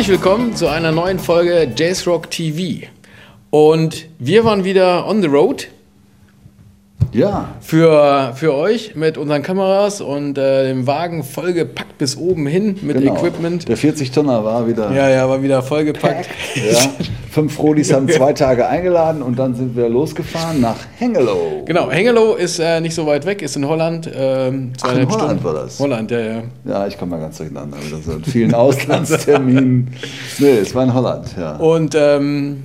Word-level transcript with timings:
Herzlich 0.00 0.18
willkommen 0.18 0.56
zu 0.56 0.66
einer 0.66 0.92
neuen 0.92 1.18
Folge 1.18 1.70
Jace 1.76 2.06
Rock 2.06 2.30
TV. 2.30 2.86
Und 3.50 4.08
wir 4.18 4.46
waren 4.46 4.64
wieder 4.64 5.06
on 5.06 5.20
the 5.20 5.28
road 5.28 5.68
Ja, 7.12 7.48
für, 7.60 8.32
für 8.34 8.54
euch 8.54 8.94
mit 8.94 9.18
unseren 9.18 9.42
Kameras 9.42 10.00
und 10.00 10.38
äh, 10.38 10.68
dem 10.68 10.86
Wagen 10.86 11.24
vollgepackt 11.24 11.98
bis 11.98 12.16
oben 12.16 12.46
hin 12.46 12.78
mit 12.82 12.98
genau. 12.98 13.16
Equipment. 13.16 13.68
Der 13.68 13.76
40-Tonner 13.76 14.44
war 14.44 14.66
wieder. 14.68 14.92
Ja, 14.92 15.08
ja, 15.08 15.28
war 15.28 15.42
wieder 15.42 15.62
vollgepackt. 15.62 16.28
Ja. 16.54 16.78
Fünf 17.30 17.54
Frodis 17.54 17.92
haben 17.92 18.08
zwei 18.08 18.32
Tage 18.32 18.66
eingeladen 18.66 19.22
und 19.22 19.38
dann 19.38 19.54
sind 19.54 19.76
wir 19.76 19.88
losgefahren 19.88 20.60
nach 20.60 20.76
Hengelo. 20.98 21.62
Genau, 21.64 21.90
Hengelo 21.90 22.34
ist 22.34 22.58
äh, 22.58 22.80
nicht 22.80 22.94
so 22.94 23.06
weit 23.06 23.24
weg, 23.24 23.42
ist 23.42 23.54
in 23.54 23.68
Holland. 23.68 24.10
Ähm, 24.12 24.72
Ach, 24.82 24.92
in 24.92 25.08
Holland 25.08 25.12
Stunden. 25.12 25.44
war 25.44 25.54
das? 25.54 25.78
Holland, 25.78 26.10
ja, 26.10 26.18
ja. 26.18 26.42
Ja, 26.64 26.86
ich 26.88 26.98
komme 26.98 27.12
mal 27.12 27.20
ganz 27.20 27.38
durcheinander. 27.38 27.76
Wieder 27.84 27.98
so 27.98 28.12
in 28.12 28.24
vielen 28.24 28.52
Auslandsterminen. 28.52 29.94
nee, 30.38 30.58
es 30.58 30.74
war 30.74 30.84
in 30.84 30.92
Holland, 30.94 31.26
ja. 31.38 31.56
Und 31.56 31.94
ähm, 31.96 32.64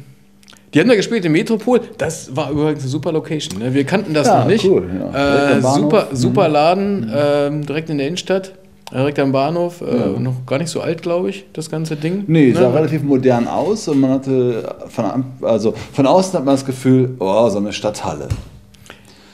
die 0.75 0.79
haben 0.81 0.89
da 0.89 0.95
gespielt 0.95 1.23
im 1.25 1.31
Metropol. 1.31 1.79
Das 1.97 2.35
war 2.35 2.51
übrigens 2.51 2.81
eine 2.81 2.89
super 2.89 3.11
Location. 3.13 3.59
Ne? 3.59 3.73
Wir 3.73 3.85
kannten 3.85 4.13
das 4.13 4.27
Ja, 4.27 4.41
noch 4.41 4.47
nicht. 4.47 4.65
cool, 4.65 4.83
ja. 5.13 5.57
Äh, 5.57 5.61
super, 5.61 6.09
Mhm. 6.11 6.15
super 6.15 6.49
Laden, 6.49 7.11
ähm, 7.15 7.65
direkt 7.65 7.89
in 7.89 7.97
der 7.97 8.07
Innenstadt, 8.07 8.51
direkt 8.93 9.17
am 9.19 9.31
Bahnhof. 9.31 9.81
Äh, 9.81 10.19
Noch 10.19 10.45
gar 10.45 10.59
nicht 10.59 10.69
so 10.69 10.81
alt, 10.81 11.01
glaube 11.01 11.29
ich, 11.29 11.45
das 11.53 11.69
ganze 11.71 11.95
Ding. 11.95 12.25
Nee, 12.27 12.51
sah 12.51 12.69
Ne? 12.69 12.73
relativ 12.75 13.03
modern 13.03 13.47
aus 13.47 13.87
und 13.87 14.01
man 14.01 14.11
hatte 14.11 14.75
von, 14.89 15.05
also 15.41 15.73
von 15.93 16.05
außen 16.05 16.33
hat 16.33 16.45
man 16.45 16.53
das 16.55 16.65
Gefühl, 16.65 17.15
oh, 17.19 17.47
so 17.49 17.57
eine 17.59 17.71
Stadthalle. 17.71 18.27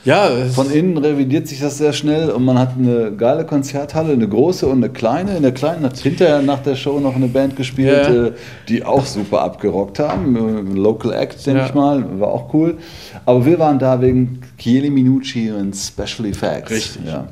Ja, 0.03 0.29
Von 0.55 0.71
innen 0.71 0.97
revidiert 0.97 1.47
sich 1.47 1.59
das 1.59 1.77
sehr 1.77 1.93
schnell 1.93 2.31
und 2.31 2.43
man 2.43 2.57
hat 2.57 2.71
eine 2.77 3.11
geile 3.11 3.45
Konzerthalle, 3.45 4.13
eine 4.13 4.27
große 4.27 4.65
und 4.65 4.77
eine 4.83 4.89
kleine. 4.89 5.37
In 5.37 5.43
der 5.43 5.51
kleinen 5.53 5.83
hat 5.85 5.97
hinterher 5.97 6.41
nach 6.41 6.63
der 6.63 6.75
Show 6.75 6.99
noch 6.99 7.15
eine 7.15 7.27
Band 7.27 7.55
gespielt, 7.55 8.07
Ja. 8.07 8.25
äh, 8.27 8.31
die 8.67 8.83
auch 8.83 9.05
super 9.05 9.41
abgerockt 9.41 9.99
haben. 9.99 10.35
Äh, 10.75 10.79
Local 10.79 11.13
Act, 11.13 11.45
denke 11.45 11.59
Ja. 11.61 11.65
ich 11.67 11.73
mal, 11.75 12.19
war 12.19 12.29
auch 12.29 12.51
cool. 12.53 12.77
Aber 13.25 13.45
wir 13.45 13.59
waren 13.59 13.77
da 13.77 14.01
wegen 14.01 14.41
Chieli 14.57 14.89
Minucci 14.89 15.51
und 15.51 15.75
Special 15.75 16.27
Effects. 16.27 16.71
Richtig. 16.71 17.01
Ja. 17.05 17.27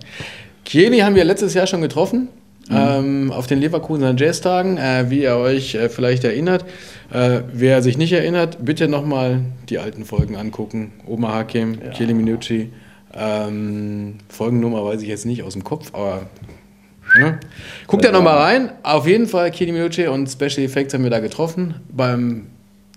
Kieni 0.63 0.99
haben 0.99 1.15
wir 1.15 1.23
letztes 1.23 1.55
Jahr 1.55 1.65
schon 1.65 1.81
getroffen. 1.81 2.27
Mhm. 2.69 2.75
Ähm, 2.77 3.31
auf 3.31 3.47
den 3.47 3.59
Leverkusener 3.59 4.13
Jazztagen, 4.15 4.77
äh, 4.77 5.05
wie 5.09 5.23
ihr 5.23 5.35
euch 5.35 5.73
äh, 5.75 5.89
vielleicht 5.89 6.23
erinnert. 6.23 6.65
Äh, 7.11 7.41
wer 7.51 7.81
sich 7.81 7.97
nicht 7.97 8.13
erinnert, 8.13 8.63
bitte 8.63 8.87
nochmal 8.87 9.41
die 9.69 9.79
alten 9.79 10.05
Folgen 10.05 10.35
angucken. 10.35 10.91
Oma 11.07 11.33
Hakim, 11.33 11.79
Ja. 11.83 11.89
Kili 11.91 12.13
Minucci. 12.13 12.71
Ähm, 13.13 14.15
Folgennummer 14.29 14.85
weiß 14.85 15.01
ich 15.01 15.07
jetzt 15.07 15.25
nicht 15.25 15.41
aus 15.43 15.53
dem 15.53 15.63
Kopf, 15.63 15.89
aber 15.93 16.27
ne? 17.19 17.39
guckt 17.87 18.03
da 18.03 18.09
Ja. 18.09 18.13
nochmal 18.13 18.37
rein. 18.37 18.71
Auf 18.83 19.07
jeden 19.07 19.25
Fall 19.27 19.49
Kili 19.49 19.71
Minucci 19.71 20.05
und 20.07 20.29
Special 20.29 20.59
Effects 20.63 20.93
haben 20.93 21.03
wir 21.03 21.09
da 21.09 21.19
getroffen 21.19 21.73
beim 21.91 22.45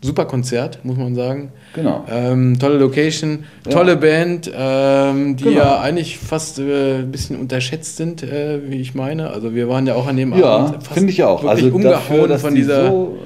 super 0.05 0.25
Konzert, 0.25 0.85
muss 0.85 0.97
man 0.97 1.15
sagen. 1.15 1.53
Genau. 1.75 2.05
Ähm, 2.11 2.59
tolle 2.59 2.77
Location, 2.79 3.45
Ja. 3.65 3.71
tolle 3.73 3.97
Band, 3.97 4.51
ähm, 4.55 5.37
die 5.37 5.45
Genau. 5.45 5.57
ja 5.57 5.81
eigentlich 5.81 6.19
fast 6.19 6.59
äh, 6.59 6.99
ein 6.99 7.13
bisschen 7.13 7.39
unterschätzt 7.39 7.97
sind, 7.97 8.23
äh, 8.25 8.61
wie 8.69 8.81
ich 8.81 8.95
meine. 8.97 9.31
Also 9.31 9.55
wir 9.55 9.69
waren 9.69 9.87
ja 9.87 9.95
auch 9.95 10.07
an 10.09 10.17
dem 10.17 10.37
Ja, 10.37 10.45
Abend 10.57 10.75
fast 10.83 10.93
finde 10.95 11.11
ich 11.13 11.23
auch. 11.23 11.45
wirklich 11.45 11.65
Also 11.65 11.77
umgehauen 11.77 12.29
dafür, 12.29 12.39
von 12.41 12.55
die 12.55 12.61
dieser. 12.63 12.89
so, 12.91 13.17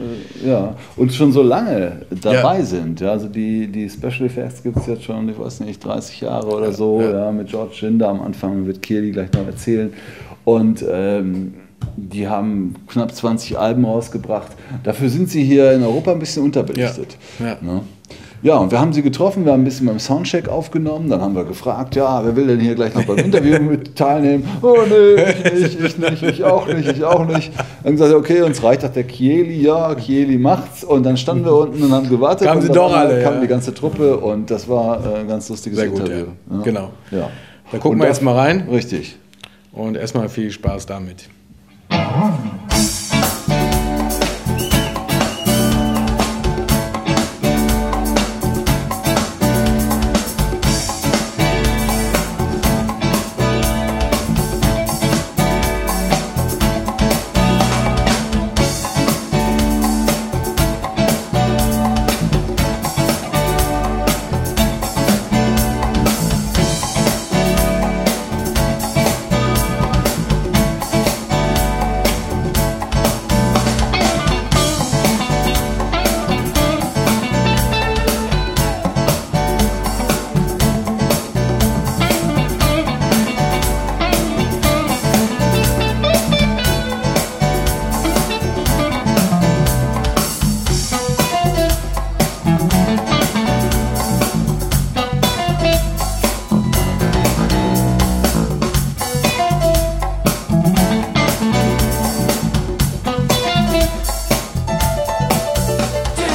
äh, 0.44 0.48
ja, 0.50 0.74
und 0.96 1.12
schon 1.14 1.32
so 1.32 1.42
lange 1.42 2.02
dabei 2.20 2.58
Ja. 2.58 2.64
sind. 2.64 3.00
Ja, 3.00 3.12
also 3.12 3.28
die, 3.28 3.68
die 3.68 3.88
Special 3.88 4.26
Effects 4.26 4.62
gibt 4.62 4.76
es 4.76 4.86
jetzt 4.86 5.04
schon, 5.04 5.28
ich 5.30 5.38
weiß 5.38 5.60
nicht, 5.60 5.82
30 5.82 6.20
Jahre 6.20 6.48
oder 6.48 6.72
so. 6.72 7.00
ja. 7.00 7.10
Ja. 7.26 7.32
mit 7.32 7.48
George 7.48 7.74
Ginder 7.80 8.08
am 8.10 8.20
Anfang 8.20 8.66
wird 8.66 8.82
Kirli 8.82 9.12
gleich 9.12 9.32
noch 9.32 9.46
erzählen. 9.46 9.92
Und 10.44 10.84
ähm, 10.88 11.54
die 11.96 12.28
haben 12.28 12.74
knapp 12.88 13.14
20 13.14 13.58
Alben 13.58 13.84
rausgebracht. 13.84 14.52
Dafür 14.84 15.08
sind 15.08 15.30
sie 15.30 15.44
hier 15.44 15.72
in 15.72 15.82
Europa 15.82 16.12
ein 16.12 16.18
bisschen 16.18 16.42
unterbelichtet. 16.42 17.16
Ja, 17.38 17.46
ja. 17.46 17.56
Ne? 17.60 17.82
Ja, 18.42 18.58
und 18.58 18.70
wir 18.70 18.78
haben 18.78 18.92
sie 18.92 19.02
getroffen, 19.02 19.44
wir 19.44 19.52
haben 19.52 19.62
ein 19.62 19.64
bisschen 19.64 19.86
beim 19.86 19.98
Soundcheck 19.98 20.48
aufgenommen, 20.48 21.08
dann 21.08 21.20
haben 21.20 21.34
wir 21.34 21.44
gefragt, 21.44 21.96
ja, 21.96 22.24
wer 22.24 22.36
will 22.36 22.46
denn 22.46 22.60
hier 22.60 22.74
gleich 22.74 22.94
noch 22.94 23.04
beim 23.04 23.16
Interview 23.16 23.58
mit 23.60 23.96
teilnehmen? 23.96 24.46
Oh 24.62 24.76
nee, 24.88 25.22
ich 25.42 25.52
nicht, 25.52 25.80
ich 25.80 25.98
nicht, 25.98 26.22
ich 26.22 26.44
auch 26.44 26.66
nicht, 26.66 26.86
ich 26.86 27.02
auch 27.02 27.26
nicht. 27.26 27.50
Dann 27.82 27.92
gesagt, 27.92 28.14
okay, 28.14 28.42
uns 28.42 28.62
reicht 28.62 28.84
doch 28.84 28.90
der 28.92 29.04
Kieli, 29.04 29.62
ja, 29.62 29.94
Kieli 29.94 30.36
macht's. 30.36 30.84
Und 30.84 31.04
dann 31.04 31.16
standen 31.16 31.44
wir 31.46 31.56
unten 31.56 31.82
und 31.82 31.92
haben 31.92 32.08
gewartet. 32.08 32.46
Kamen 32.46 32.60
sie 32.60 32.68
doch 32.68 32.94
alle, 32.94 33.22
kam 33.22 33.34
ja. 33.34 33.40
die 33.40 33.48
ganze 33.48 33.72
Truppe 33.72 34.18
und 34.18 34.50
das 34.50 34.68
war 34.68 35.04
äh, 35.04 35.20
ein 35.20 35.28
ganz 35.28 35.48
lustiges 35.48 35.78
Sehr 35.78 35.88
gut, 35.88 36.00
Interview. 36.00 36.26
ja. 36.50 36.62
Genau. 36.62 36.90
Ja. 37.10 37.30
Da 37.72 37.78
gucken 37.78 37.98
Und 37.98 38.04
wir 38.04 38.08
jetzt 38.08 38.22
mal 38.22 38.36
rein 38.36 38.68
Richtig. 38.70 39.16
und 39.72 39.96
erstmal 39.96 40.28
viel 40.28 40.52
Spaß 40.52 40.86
damit. 40.86 41.28
homem 42.06 42.65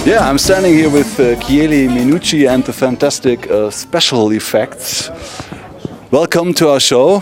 Yeah, 0.04 0.28
I'm 0.28 0.40
standing 0.40 0.74
here 0.74 0.90
with 0.90 1.20
uh, 1.20 1.36
Chieli 1.42 1.88
Minucci 1.88 2.50
and 2.50 2.64
the 2.64 2.74
fantastic 2.74 3.48
uh, 3.52 3.70
special 3.70 4.32
effects. 4.32 5.12
Welcome 6.10 6.56
to 6.56 6.70
our 6.70 6.80
show. 6.80 7.20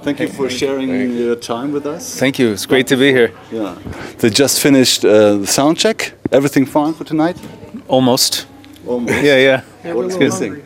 Thank 0.00 0.20
you 0.20 0.28
for 0.28 0.48
sharing 0.48 0.88
your 1.18 1.36
time 1.36 1.72
with 1.72 1.84
us. 1.84 2.18
Thank 2.18 2.38
you. 2.38 2.50
It's 2.50 2.64
great 2.64 2.86
to 2.86 2.96
be 2.96 3.12
here. 3.12 3.30
Yeah. 3.52 3.76
They 4.18 4.30
just 4.30 4.58
finished 4.60 5.04
uh, 5.04 5.36
the 5.36 5.46
sound 5.46 5.76
check. 5.76 6.14
Everything 6.32 6.64
fine 6.64 6.94
for 6.94 7.04
tonight? 7.04 7.36
Almost. 7.88 8.46
Almost. 8.86 9.22
Yeah, 9.22 9.62
yeah. 9.84 9.92
What's 9.92 10.16
missing? 10.16 10.62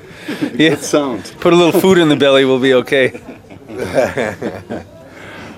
Yeah. 0.55 0.77
Sound. 0.77 1.35
Put 1.41 1.53
a 1.53 1.57
little 1.57 1.81
food 1.81 1.99
in 1.99 2.09
the 2.09 2.17
belly, 2.17 2.45
we'll 2.45 2.61
be 2.61 2.75
okay. 2.75 3.21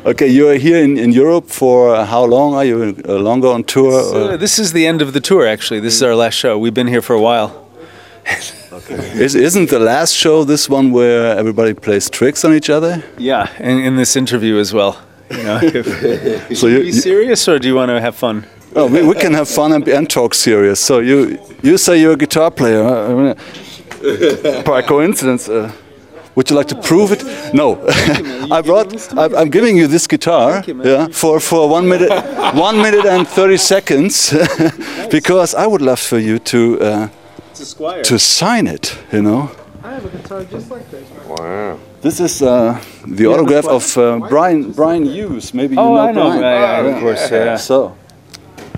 Okay, 0.05 0.27
you're 0.27 0.55
here 0.55 0.83
in, 0.83 0.99
in 0.99 1.13
Europe 1.13 1.49
for 1.49 2.05
how 2.05 2.25
long? 2.25 2.55
Are 2.55 2.65
you 2.65 2.97
uh, 3.09 3.15
longer 3.19 3.47
on 3.47 3.63
tour? 3.63 4.33
Uh, 4.33 4.37
this 4.37 4.59
is 4.59 4.73
the 4.73 4.85
end 4.85 5.01
of 5.01 5.13
the 5.13 5.21
tour, 5.21 5.47
actually. 5.47 5.79
This 5.79 5.95
is 5.95 6.03
our 6.03 6.17
last 6.17 6.35
show. 6.35 6.59
We've 6.59 6.75
been 6.75 6.89
here 6.89 7.03
for 7.03 7.15
a 7.15 7.21
while. 7.21 7.69
Is, 9.15 9.35
isn't 9.35 9.69
the 9.71 9.79
last 9.79 10.15
show 10.15 10.45
this 10.45 10.69
one 10.69 10.93
where 10.93 11.37
everybody 11.37 11.75
plays 11.75 12.09
tricks 12.09 12.45
on 12.45 12.53
each 12.53 12.71
other? 12.71 13.03
Yeah, 13.19 13.49
and 13.59 13.81
in 13.81 13.97
this 13.97 14.17
interview 14.17 14.59
as 14.59 14.73
well. 14.73 14.97
You 15.31 15.43
know, 15.43 15.61
if, 15.63 16.49
So 16.59 16.67
you, 16.67 16.93
serious 16.93 17.47
or 17.49 17.59
do 17.59 17.69
you 17.69 17.75
want 17.75 17.91
to 17.91 18.01
have 18.01 18.17
fun? 18.17 18.47
Oh, 18.75 18.87
we, 18.87 19.03
we 19.03 19.15
can 19.15 19.35
have 19.35 19.49
fun 19.49 19.73
and, 19.73 19.87
and 19.89 20.09
talk 20.09 20.35
serious. 20.35 20.81
So 20.81 21.01
you 21.01 21.39
you 21.63 21.79
say 21.79 22.01
you're 22.01 22.15
a 22.15 22.17
guitar 22.17 22.51
player. 22.51 22.83
I 22.83 23.15
mean, 23.15 24.65
by 24.65 24.83
coincidence, 24.83 25.49
uh, 25.49 25.71
would 26.35 26.51
you 26.51 26.57
like 26.57 26.69
to 26.69 26.75
prove 26.81 27.13
it? 27.13 27.23
No. 27.55 27.79
I 28.51 28.63
brought. 28.63 28.93
I, 29.19 29.25
I'm 29.41 29.51
giving 29.51 29.77
you 29.77 29.87
this 29.87 30.07
guitar. 30.07 30.63
you, 30.67 30.83
yeah, 30.85 31.09
for 31.13 31.41
for 31.41 31.69
one 31.69 31.89
minute, 31.89 32.11
one 32.55 32.77
minute 32.83 33.05
and 33.07 33.27
thirty 33.29 33.57
seconds, 33.59 34.33
because 35.11 35.55
I 35.55 35.67
would 35.67 35.83
love 35.83 36.01
for 36.01 36.19
you 36.19 36.39
to 36.39 36.59
uh, 36.81 37.09
It's 37.51 37.61
a 37.61 37.67
Squire. 37.67 38.03
to 38.05 38.19
sign 38.19 38.67
it. 38.67 38.97
You 39.13 39.23
know. 39.23 39.51
I 39.85 39.95
have 39.95 40.05
a 40.05 40.09
guitar 40.17 40.45
just 40.45 40.71
like 40.71 40.89
this. 40.91 41.05
Wow. 41.27 41.77
This 42.03 42.21
is 42.21 42.41
uh, 42.43 42.79
the 43.07 43.27
autograph 43.27 43.67
of 43.67 43.97
uh, 43.99 44.19
Brian 44.29 44.73
Brian 44.73 45.05
Hughes. 45.05 45.53
Maybe 45.55 45.75
you 45.75 45.81
Oh, 45.81 45.95
know 45.95 46.01
I 46.09 46.13
know. 46.13 46.29
Brian. 46.29 46.41
Yeah, 46.43 46.83
yeah, 46.83 46.95
of 46.97 47.01
course. 47.01 47.31
Yeah. 47.31 47.57
So. 47.59 47.97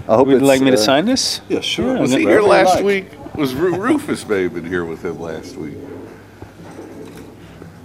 I 0.08 0.16
hope 0.16 0.28
you'd 0.28 0.42
like 0.42 0.60
me 0.60 0.70
to 0.70 0.76
uh, 0.76 0.80
sign 0.90 1.06
this? 1.06 1.40
Yeah, 1.48 1.60
sure. 1.60 1.94
Yeah, 1.94 2.00
Was 2.02 2.12
he 2.12 2.20
here 2.20 2.42
last 2.42 2.74
like. 2.76 2.84
week? 2.84 3.06
Was 3.36 3.54
Rufus 3.54 4.26
may 4.28 4.42
have 4.42 4.52
been 4.54 4.66
here 4.68 4.84
with 4.84 5.02
him 5.02 5.18
last 5.18 5.56
week? 5.56 5.76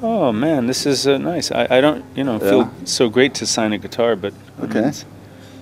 Oh 0.01 0.31
man, 0.31 0.67
this 0.67 0.85
is 0.85 1.05
uh, 1.07 1.17
nice. 1.17 1.51
I, 1.51 1.67
I 1.77 1.81
don't, 1.81 2.03
you 2.15 2.23
know, 2.23 2.39
feel 2.39 2.59
Yeah. 2.59 2.69
so 2.85 3.09
great 3.09 3.33
to 3.35 3.45
sign 3.45 3.73
a 3.73 3.77
guitar, 3.77 4.15
but 4.15 4.33
mean, 4.57 4.69
Okay. 4.77 4.91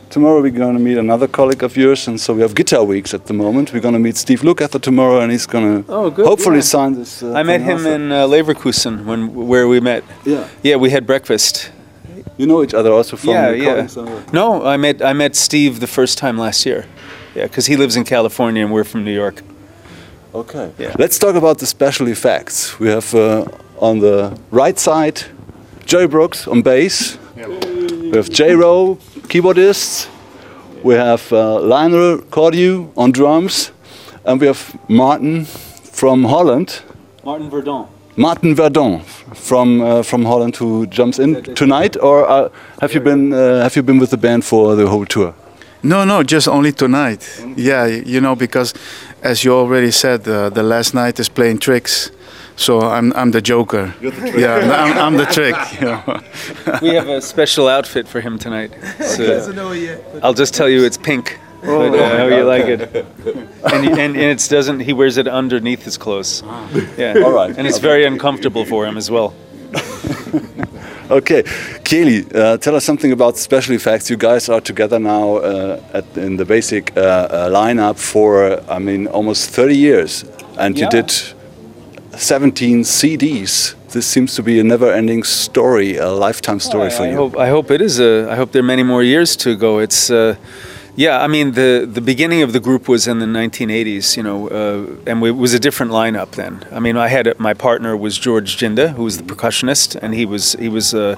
tomorrow 0.10 0.42
we're 0.42 0.52
going 0.52 0.78
to 0.78 0.84
meet 0.84 0.98
another 0.98 1.28
colleague 1.28 1.64
of 1.64 1.76
yours, 1.76 2.08
and 2.08 2.20
so 2.20 2.34
we 2.34 2.42
have 2.42 2.54
guitar 2.54 2.84
weeks 2.84 3.14
at 3.14 3.26
the 3.26 3.34
moment. 3.34 3.74
We're 3.74 3.82
going 3.82 3.96
to 3.96 4.00
meet 4.00 4.16
Steve 4.18 4.42
Lukather 4.44 4.80
tomorrow, 4.80 5.20
and 5.22 5.32
he's 5.32 5.48
going 5.48 5.84
to 5.84 5.92
Oh, 5.92 6.10
good, 6.12 6.26
hopefully 6.28 6.58
yeah. 6.58 6.62
sign 6.64 6.94
this. 6.96 7.24
Uh, 7.24 7.34
I 7.34 7.44
met 7.44 7.62
him 7.62 7.78
also. 7.78 7.92
in 7.96 8.12
uh, 8.12 8.28
Leverkusen 8.28 9.06
when 9.06 9.34
where 9.48 9.68
we 9.68 9.80
met. 9.80 10.04
Yeah. 10.26 10.44
Yeah, 10.64 10.76
we 10.82 10.90
had 10.92 11.06
breakfast. 11.06 11.72
You 12.38 12.46
know 12.46 12.62
each 12.64 12.76
other 12.76 12.92
also 12.92 13.18
from 13.18 13.30
yeah, 13.32 13.50
yeah. 13.52 13.88
No, 14.32 14.64
I 14.74 14.78
met 14.78 15.02
I 15.02 15.14
met 15.14 15.36
Steve 15.36 15.80
the 15.80 15.88
first 15.88 16.18
time 16.20 16.38
last 16.42 16.66
year. 16.66 16.86
Yeah, 17.36 17.48
because 17.48 17.66
he 17.72 17.76
lives 17.78 17.96
in 17.96 18.04
California 18.04 18.64
and 18.64 18.72
we're 18.74 18.84
from 18.86 19.04
New 19.04 19.14
York. 19.16 19.42
Okay. 20.34 20.70
Yeah. 20.78 20.94
Let's 21.00 21.18
talk 21.18 21.36
about 21.36 21.58
the 21.58 21.66
special 21.66 22.08
effects. 22.08 22.80
We 22.80 22.90
have 22.90 23.16
uh, 23.16 23.46
on 23.80 24.00
the 24.00 24.38
right 24.52 24.78
side 24.80 25.24
Joey 25.88 26.08
Brooks 26.08 26.48
on 26.48 26.62
bass. 26.62 27.18
We 27.36 28.12
have 28.18 28.30
J 28.30 28.56
Rowe, 28.56 28.98
keyboardist. 29.30 30.10
We 30.84 30.96
have 30.96 31.32
uh, 31.32 31.62
Lionel 31.62 32.18
Cordew 32.30 32.92
on 32.98 33.12
drums. 33.12 33.72
And 34.26 34.42
we 34.42 34.48
have 34.48 34.78
Martin 34.90 35.46
from 35.46 36.26
Holland. 36.26 36.82
Martin 37.24 37.50
Verdon. 37.50 37.88
Martin 38.18 38.56
Verdon 38.56 39.00
from 39.34 39.82
uh, 39.82 40.04
from 40.04 40.26
Holland 40.26 40.56
who 40.58 40.88
jumps 40.88 41.20
in 41.20 41.44
tonight, 41.56 41.96
or 42.02 42.28
uh, 42.28 42.50
have 42.82 42.94
you 42.94 43.00
been 43.00 43.32
uh, 43.32 43.62
have 43.62 43.76
you 43.76 43.84
been 43.84 44.00
with 44.00 44.10
the 44.10 44.18
band 44.18 44.44
for 44.44 44.76
the 44.76 44.88
whole 44.88 45.06
tour? 45.06 45.34
No, 45.84 46.04
no, 46.04 46.24
just 46.24 46.48
only 46.48 46.72
tonight. 46.72 47.44
Yeah, 47.56 47.86
you 47.86 48.20
know, 48.20 48.36
because 48.36 48.74
as 49.22 49.44
you 49.44 49.54
already 49.54 49.92
said, 49.92 50.28
uh, 50.28 50.50
the 50.50 50.64
last 50.64 50.94
night 50.94 51.20
is 51.20 51.30
playing 51.30 51.60
tricks. 51.60 52.12
So 52.58 52.82
I'm, 52.82 53.14
I'm 53.14 53.32
the 53.32 53.42
joker. 53.42 53.94
Yeah, 54.02 54.56
I'm, 54.84 54.98
I'm 54.98 55.18
the 55.18 55.26
trick. 55.26 55.56
You 56.82 56.90
we 56.90 56.96
have 56.96 57.08
a 57.08 57.22
special 57.22 57.68
outfit 57.68 58.08
for 58.08 58.20
him 58.20 58.38
tonight. 58.40 58.72
So 59.00 59.24
I'll 60.24 60.34
just 60.34 60.54
tell 60.54 60.68
you 60.68 60.84
it's 60.84 60.98
pink. 60.98 61.40
but, 61.62 61.94
uh, 61.96 62.18
how 62.18 62.28
you 62.28 62.44
like 62.44 62.66
it? 62.66 62.82
And, 63.74 63.84
he- 63.84 63.92
and, 63.92 64.16
and 64.16 64.40
it 64.40 64.48
doesn't. 64.50 64.80
He 64.82 64.94
wears 64.94 65.18
it 65.18 65.28
underneath 65.28 65.84
his 65.84 65.98
clothes. 65.98 66.44
Yeah. 66.98 67.14
All 67.26 67.32
right. 67.32 67.56
And 67.58 67.68
it's 67.68 67.80
very 67.80 68.06
uncomfortable 68.06 68.66
for 68.66 68.86
him 68.86 68.98
as 68.98 69.10
well. 69.12 69.34
Okay, 71.10 71.44
Kelly, 71.86 72.26
uh, 72.36 72.58
tell 72.58 72.76
us 72.76 72.84
something 72.84 73.14
about 73.14 73.38
special 73.38 73.74
effects. 73.76 74.10
You 74.10 74.18
guys 74.18 74.50
are 74.50 74.60
together 74.60 75.00
now 75.00 75.38
uh, 75.38 75.80
at, 75.94 76.18
in 76.18 76.36
the 76.36 76.44
basic 76.44 76.92
uh, 76.98 77.00
uh, 77.00 77.50
lineup 77.50 77.98
for, 77.98 78.60
I 78.70 78.80
mean, 78.80 79.08
almost 79.08 79.50
30 79.52 79.78
years, 79.78 80.26
and 80.58 80.78
you 80.78 80.90
did 80.90 81.10
17 82.18 82.82
CDs. 82.84 83.76
This 83.92 84.06
seems 84.06 84.36
to 84.36 84.44
be 84.44 84.60
a 84.60 84.64
never-ending 84.64 85.24
story, 85.24 85.98
a 85.98 86.10
lifetime 86.10 86.60
story 86.60 86.90
for 86.90 87.04
I 87.04 87.10
you. 87.12 87.16
hope 87.16 87.38
I 87.38 87.48
hope 87.50 87.72
it 87.72 87.82
is 87.82 88.00
a. 88.00 88.28
I 88.30 88.36
hope 88.36 88.52
there 88.52 88.62
are 88.62 88.66
many 88.76 88.84
more 88.84 89.04
years 89.04 89.36
to 89.38 89.56
go. 89.56 89.80
It's. 89.80 90.10
Uh, 90.10 90.36
yeah, 90.98 91.22
I 91.22 91.28
mean 91.28 91.52
the 91.52 91.88
the 91.88 92.02
beginning 92.02 92.42
of 92.42 92.54
the 92.54 92.60
group 92.60 92.88
was 92.88 93.08
in 93.08 93.20
the 93.20 93.28
1980s, 93.28 94.18
you 94.18 94.24
know, 94.24 94.48
uh, 94.48 94.96
and 95.06 95.24
it 95.24 95.38
was 95.38 95.54
a 95.54 95.60
different 95.60 95.92
lineup 95.92 96.32
then. 96.32 96.66
I 96.72 96.80
mean, 96.80 96.98
I 96.98 97.08
had 97.08 97.40
my 97.40 97.54
partner 97.54 97.96
was 97.96 98.18
George 98.18 98.58
Jinda, 98.58 98.96
who 98.96 99.04
was 99.04 99.18
the 99.18 99.24
percussionist, 99.24 99.96
and 100.02 100.16
he 100.16 100.26
was 100.26 100.54
he 100.54 100.70
was 100.70 100.96
uh, 100.96 101.16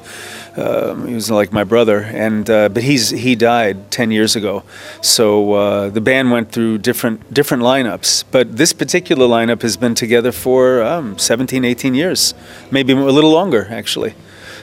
um, 0.57 1.07
he 1.07 1.13
was 1.13 1.31
like 1.31 1.53
my 1.53 1.63
brother, 1.63 1.99
and 1.99 2.49
uh, 2.49 2.67
but 2.67 2.83
he's 2.83 3.11
he 3.11 3.35
died 3.37 3.89
10 3.89 4.11
years 4.11 4.35
ago, 4.35 4.63
so 5.01 5.53
uh, 5.53 5.89
the 5.89 6.01
band 6.01 6.29
went 6.29 6.51
through 6.51 6.79
different 6.79 7.33
different 7.33 7.63
lineups. 7.63 8.25
But 8.31 8.57
this 8.57 8.73
particular 8.73 9.27
lineup 9.27 9.61
has 9.61 9.77
been 9.77 9.95
together 9.95 10.33
for 10.33 10.83
um, 10.83 11.17
17, 11.17 11.63
18 11.63 11.95
years, 11.95 12.33
maybe 12.69 12.91
a 12.91 12.97
little 12.97 13.31
longer 13.31 13.69
actually. 13.71 14.13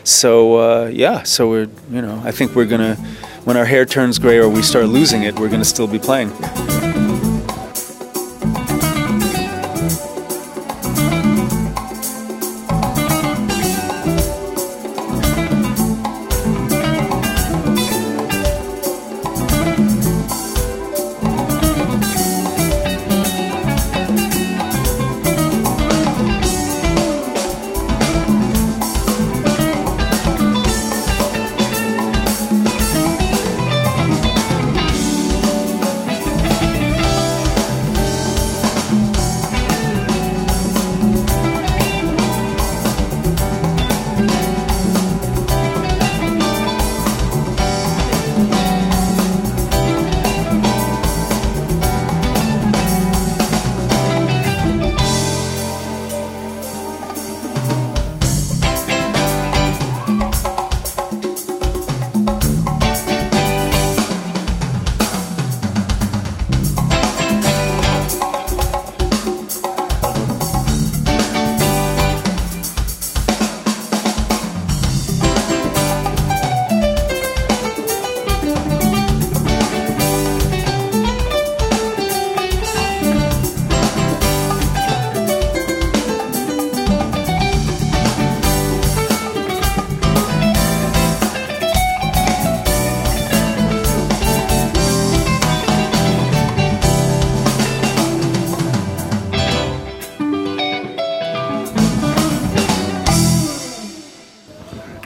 So 0.07 0.57
uh, 0.59 0.87
yeah, 0.87 1.25
so 1.25 1.49
we're 1.49 1.69
you 1.91 2.01
know 2.01 2.23
I 2.25 2.31
think 2.31 2.55
we're 2.55 2.65
gonna 2.67 2.95
when 3.45 3.57
our 3.57 3.65
hair 3.65 3.85
turns 3.85 4.21
gray 4.21 4.39
or 4.39 4.49
we 4.49 4.63
start 4.63 4.87
losing 4.87 5.25
it, 5.25 5.37
we're 5.39 5.49
gonna 5.49 5.65
still 5.65 5.89
be 5.89 5.99
playing. 5.99 6.31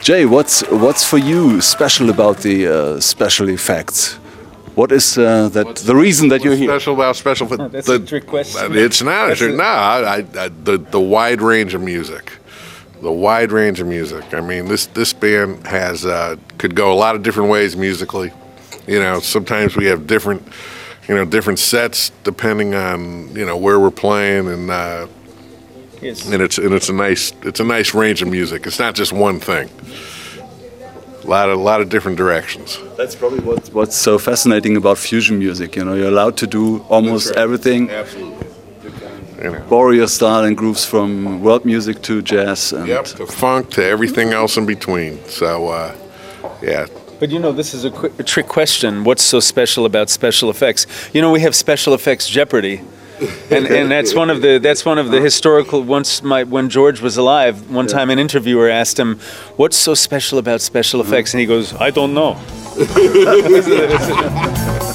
Jay, 0.01 0.25
what's 0.25 0.67
what's 0.71 1.05
for 1.05 1.19
you 1.19 1.61
special 1.61 2.09
about 2.09 2.37
the 2.39 2.67
uh, 2.67 2.99
special 2.99 3.49
effects? 3.49 4.15
What 4.73 4.91
is 4.91 5.15
uh, 5.15 5.49
that 5.49 5.75
the 5.75 5.95
reason 5.95 6.29
that 6.29 6.43
you're 6.43 6.53
What's 6.53 6.59
here? 6.59 6.69
special 6.79 6.93
about 6.95 7.15
special? 7.15 7.45
that's 7.45 7.85
the, 7.85 7.95
a 7.95 7.99
trick 7.99 8.25
question. 8.25 8.75
It's 8.75 9.03
not. 9.03 9.29
It's 9.29 9.41
no, 9.41 9.63
I, 9.63 10.01
I, 10.01 10.15
I, 10.15 10.47
the 10.47 10.79
the 10.89 10.99
wide 10.99 11.39
range 11.39 11.75
of 11.75 11.81
music, 11.81 12.31
the 12.99 13.11
wide 13.11 13.51
range 13.51 13.79
of 13.79 13.85
music. 13.85 14.33
I 14.33 14.41
mean, 14.41 14.65
this 14.65 14.87
this 14.87 15.13
band 15.13 15.67
has 15.67 16.03
uh, 16.03 16.35
could 16.57 16.73
go 16.73 16.91
a 16.91 16.97
lot 16.97 17.15
of 17.15 17.21
different 17.21 17.51
ways 17.51 17.77
musically. 17.77 18.31
You 18.87 18.99
know, 18.99 19.19
sometimes 19.19 19.75
we 19.75 19.85
have 19.85 20.07
different, 20.07 20.41
you 21.07 21.13
know, 21.13 21.25
different 21.25 21.59
sets 21.59 22.11
depending 22.23 22.73
on 22.73 23.35
you 23.35 23.45
know 23.45 23.55
where 23.55 23.79
we're 23.79 23.91
playing, 23.91 24.47
and 24.47 24.71
uh, 24.71 25.05
Yes. 26.01 26.27
and 26.31 26.41
it's 26.41 26.57
and 26.57 26.73
it's 26.73 26.89
a 26.89 26.93
nice 26.93 27.33
it's 27.43 27.59
a 27.59 27.63
nice 27.63 27.93
range 27.93 28.21
of 28.21 28.27
music. 28.27 28.65
It's 28.65 28.79
not 28.79 28.95
just 28.95 29.13
one 29.13 29.39
thing. 29.39 29.69
A 31.23 31.27
lot 31.27 31.49
of 31.49 31.59
a 31.59 31.61
lot 31.61 31.81
of 31.81 31.89
different 31.89 32.17
directions. 32.17 32.79
That's 32.97 33.15
probably 33.15 33.39
what's, 33.41 33.69
what's 33.71 33.95
so 33.95 34.17
fascinating 34.17 34.75
about 34.77 34.97
fusion 34.97 35.37
music. 35.37 35.75
You 35.75 35.85
know, 35.85 35.93
you're 35.93 36.07
allowed 36.07 36.37
to 36.37 36.47
do 36.47 36.79
almost 36.89 37.35
everything. 37.35 37.89
Absolutely. 37.91 38.47
You 39.43 39.51
know. 39.51 39.59
Borrow 39.69 39.91
your 39.91 40.07
style 40.07 40.43
and 40.43 40.55
grooves 40.57 40.85
from 40.85 41.41
world 41.41 41.65
music 41.65 42.01
to 42.03 42.21
jazz. 42.21 42.73
And 42.73 42.87
Yep, 42.87 43.05
to 43.05 43.25
funk 43.27 43.69
to 43.71 43.83
everything 43.83 44.33
else 44.33 44.57
in 44.57 44.65
between. 44.65 45.23
So, 45.25 45.67
uh, 45.69 45.95
yeah, 46.61 46.85
But 47.19 47.29
you 47.31 47.39
know, 47.39 47.51
this 47.51 47.73
is 47.73 47.85
a, 47.85 47.89
quick, 47.91 48.19
a 48.19 48.23
trick 48.23 48.47
question. 48.47 49.03
What's 49.03 49.23
so 49.23 49.39
special 49.39 49.85
about 49.85 50.09
special 50.09 50.49
effects? 50.51 50.85
You 51.13 51.21
know, 51.21 51.31
we 51.31 51.41
have 51.41 51.55
special 51.55 51.93
effects 51.95 52.27
Jeopardy. 52.27 52.81
And, 53.49 53.67
and 53.67 53.91
that's 53.91 54.13
one 54.13 54.29
of 54.29 54.41
the 54.41 54.57
that's 54.57 54.85
one 54.85 54.97
of 54.97 55.11
the 55.11 55.21
historical 55.21 55.83
once 55.83 56.23
my 56.23 56.43
when 56.43 56.69
George 56.69 57.01
was 57.01 57.17
alive 57.17 57.69
one 57.69 57.87
time 57.87 58.09
an 58.09 58.19
interviewer 58.19 58.69
asked 58.69 58.97
him 58.97 59.19
what's 59.57 59.77
so 59.77 59.93
special 59.93 60.39
about 60.39 60.61
special 60.61 61.01
effects? 61.01 61.33
And 61.33 61.41
he 61.41 61.45
goes 61.45 61.73
I 61.75 61.91
don't 61.91 62.13
know 62.13 62.39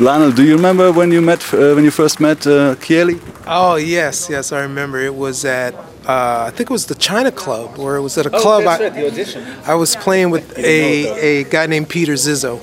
And 0.00 0.06
Lionel, 0.06 0.32
do 0.32 0.42
you 0.42 0.56
remember 0.56 0.90
when 0.92 1.12
you 1.12 1.20
met 1.20 1.42
uh, 1.52 1.74
when 1.74 1.84
you 1.84 1.90
first 1.90 2.20
met 2.20 2.46
uh, 2.46 2.74
Kieli? 2.76 3.20
Oh 3.46 3.76
yes, 3.76 4.30
yes, 4.30 4.50
I 4.50 4.62
remember. 4.62 4.98
It 4.98 5.14
was 5.14 5.44
at 5.44 5.74
uh, 6.08 6.44
I 6.48 6.50
think 6.52 6.70
it 6.70 6.72
was 6.72 6.86
the 6.86 6.94
China 6.94 7.30
Club, 7.30 7.78
or 7.78 7.96
it 7.96 8.00
was 8.00 8.16
at 8.16 8.24
a 8.24 8.34
Oh, 8.34 8.40
club. 8.40 8.62
that's 8.64 8.80
I, 8.80 8.84
right, 8.84 8.94
the 8.94 9.06
audition. 9.06 9.44
I 9.66 9.74
was 9.74 9.96
playing 9.96 10.30
with 10.30 10.56
a, 10.58 11.42
a 11.42 11.44
guy 11.44 11.66
named 11.66 11.90
Peter 11.90 12.14
Zizzo, 12.14 12.60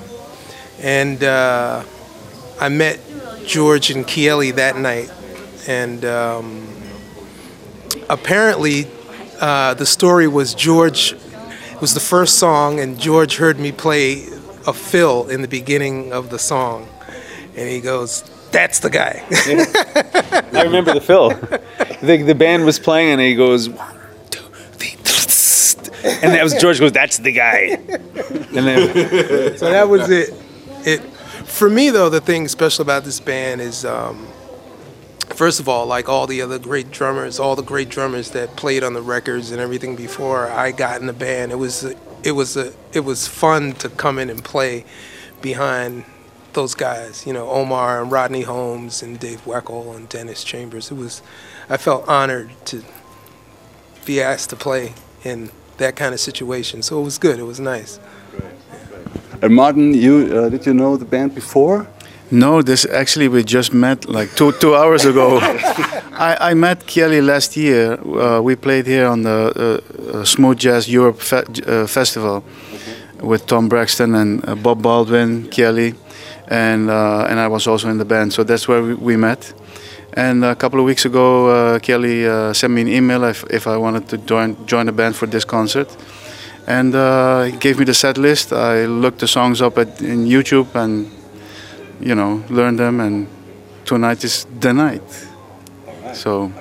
and 0.81 1.23
uh, 1.23 1.83
I 2.59 2.69
met 2.69 2.99
George 3.45 3.91
and 3.91 4.03
Kieli 4.07 4.55
that 4.55 4.75
night, 4.75 5.11
and 5.67 6.03
um, 6.05 6.67
apparently 8.09 8.87
uh, 9.39 9.75
the 9.75 9.85
story 9.85 10.27
was 10.27 10.55
George 10.55 11.13
it 11.13 11.81
was 11.81 11.93
the 11.93 11.99
first 11.99 12.39
song, 12.39 12.79
and 12.79 12.99
George 12.99 13.37
heard 13.37 13.59
me 13.59 13.71
play 13.71 14.25
a 14.65 14.73
fill 14.73 15.27
in 15.29 15.43
the 15.43 15.47
beginning 15.47 16.11
of 16.11 16.31
the 16.31 16.39
song, 16.39 16.87
and 17.57 17.67
he 17.67 17.81
goes, 17.81 18.23
"That's 18.51 18.79
the 18.79 18.89
guy." 18.89 19.25
I 20.53 20.63
remember 20.63 20.93
the 20.93 21.01
fill. 21.01 21.29
The, 21.29 22.23
the 22.23 22.35
band 22.35 22.65
was 22.65 22.79
playing, 22.79 23.13
and 23.13 23.21
he 23.21 23.35
goes, 23.35 23.69
one, 23.69 23.99
two, 24.29 24.43
three, 24.73 24.91
and 26.23 26.33
that 26.33 26.43
was 26.43 26.53
George 26.55 26.79
goes, 26.79 26.91
"That's 26.91 27.17
the 27.17 27.31
guy." 27.31 27.79
And 28.55 28.65
then 28.65 29.57
so 29.57 29.69
that 29.69 29.89
was 29.89 30.09
it. 30.09 30.33
It 30.85 31.01
for 31.57 31.69
me 31.69 31.89
though, 31.89 32.09
the 32.09 32.21
thing 32.21 32.47
special 32.47 32.83
about 32.83 33.03
this 33.03 33.19
band 33.19 33.61
is, 33.61 33.83
um, 33.83 34.27
first 35.29 35.59
of 35.59 35.67
all, 35.67 35.87
like 35.87 36.07
all 36.07 36.27
the 36.27 36.43
other 36.43 36.59
great 36.59 36.91
drummers, 36.91 37.39
all 37.39 37.55
the 37.55 37.63
great 37.63 37.89
drummers 37.89 38.31
that 38.31 38.55
played 38.55 38.83
on 38.83 38.93
the 38.93 39.01
records 39.01 39.49
and 39.49 39.59
everything 39.59 39.95
before 39.95 40.49
I 40.51 40.71
got 40.71 41.01
in 41.01 41.07
the 41.07 41.13
band, 41.13 41.51
it 41.51 41.55
was 41.55 41.83
it 42.23 42.31
was 42.33 42.55
a 42.55 42.73
it 42.93 42.99
was 42.99 43.27
fun 43.27 43.73
to 43.73 43.89
come 43.89 44.19
in 44.19 44.29
and 44.29 44.43
play 44.43 44.85
behind 45.41 46.05
those 46.57 46.75
guys. 46.75 47.25
You 47.27 47.33
know, 47.33 47.49
Omar 47.49 48.01
and 48.01 48.11
Rodney 48.11 48.41
Holmes 48.41 49.03
and 49.03 49.19
Dave 49.19 49.41
Weckl 49.45 49.95
and 49.95 50.09
Dennis 50.09 50.43
Chambers. 50.43 50.91
It 50.91 50.97
was 50.97 51.21
I 51.69 51.77
felt 51.77 52.03
honored 52.07 52.49
to 52.65 52.83
be 54.05 54.21
asked 54.21 54.49
to 54.49 54.55
play 54.55 54.93
in 55.23 55.51
that 55.77 55.95
kind 55.95 56.13
of 56.13 56.19
situation. 56.19 56.81
So 56.81 56.99
it 56.99 57.03
was 57.03 57.17
good. 57.17 57.39
It 57.39 57.47
was 57.53 57.59
nice. 57.59 57.99
And 59.41 59.53
Martin, 59.53 59.93
you 59.93 60.15
uh, 60.37 60.49
did 60.49 60.65
you 60.65 60.73
know 60.73 60.97
the 60.97 61.05
band 61.05 61.35
before? 61.35 61.87
No, 62.31 62.61
this 62.61 62.85
actually 62.85 63.27
we 63.29 63.43
just 63.43 63.71
met 63.73 64.09
like 64.09 64.29
two 64.35 64.51
two 64.51 64.73
hours 64.75 65.05
ago. 65.05 65.39
I, 66.29 66.51
I 66.51 66.53
met 66.55 66.87
Kelly 66.87 67.21
last 67.21 67.55
year. 67.55 67.93
Uh, 67.93 68.41
we 68.41 68.55
played 68.55 68.87
here 68.87 69.07
on 69.07 69.21
the 69.21 69.39
uh, 69.39 70.17
uh, 70.17 70.25
Smooth 70.25 70.57
Jazz 70.57 70.89
Europe 70.89 71.21
fe- 71.21 71.45
uh, 71.67 71.87
Festival 71.87 72.43
with 73.21 73.45
Tom 73.45 73.69
Braxton 73.69 74.15
and 74.15 74.43
uh, 74.49 74.55
Bob 74.55 74.81
Baldwin, 74.81 75.47
Kelly, 75.49 75.93
and 76.47 76.89
uh, 76.89 77.27
and 77.29 77.39
I 77.39 77.47
was 77.47 77.67
also 77.67 77.89
in 77.89 77.97
the 77.97 78.05
band. 78.05 78.33
So 78.33 78.43
that's 78.43 78.67
where 78.67 78.81
we, 78.81 78.93
we 78.93 79.17
met. 79.17 79.53
And 80.13 80.43
a 80.43 80.55
couple 80.55 80.79
of 80.79 80.85
weeks 80.85 81.05
ago, 81.05 81.47
uh, 81.47 81.79
Kelly 81.79 82.25
uh, 82.27 82.53
sent 82.53 82.73
me 82.73 82.81
an 82.81 82.87
email 82.87 83.23
if, 83.23 83.43
if 83.51 83.67
I 83.67 83.77
wanted 83.77 84.07
to 84.09 84.17
join 84.17 84.55
join 84.65 84.85
the 84.85 84.91
band 84.91 85.15
for 85.15 85.27
this 85.27 85.45
concert. 85.45 85.95
And 86.65 86.95
uh, 86.95 87.43
he 87.43 87.57
gave 87.57 87.79
me 87.79 87.85
the 87.85 87.93
set 87.93 88.17
list. 88.17 88.51
I 88.51 88.85
looked 88.85 89.19
the 89.19 89.27
songs 89.27 89.61
up 89.61 89.77
at, 89.77 90.01
in 90.01 90.25
YouTube 90.25 90.75
and 90.75 91.09
you 91.99 92.15
know, 92.15 92.43
learned 92.49 92.79
them, 92.79 92.99
and 92.99 93.27
tonight 93.85 94.23
is 94.23 94.45
the 94.59 94.73
night. 94.73 95.01
So, 96.13 96.51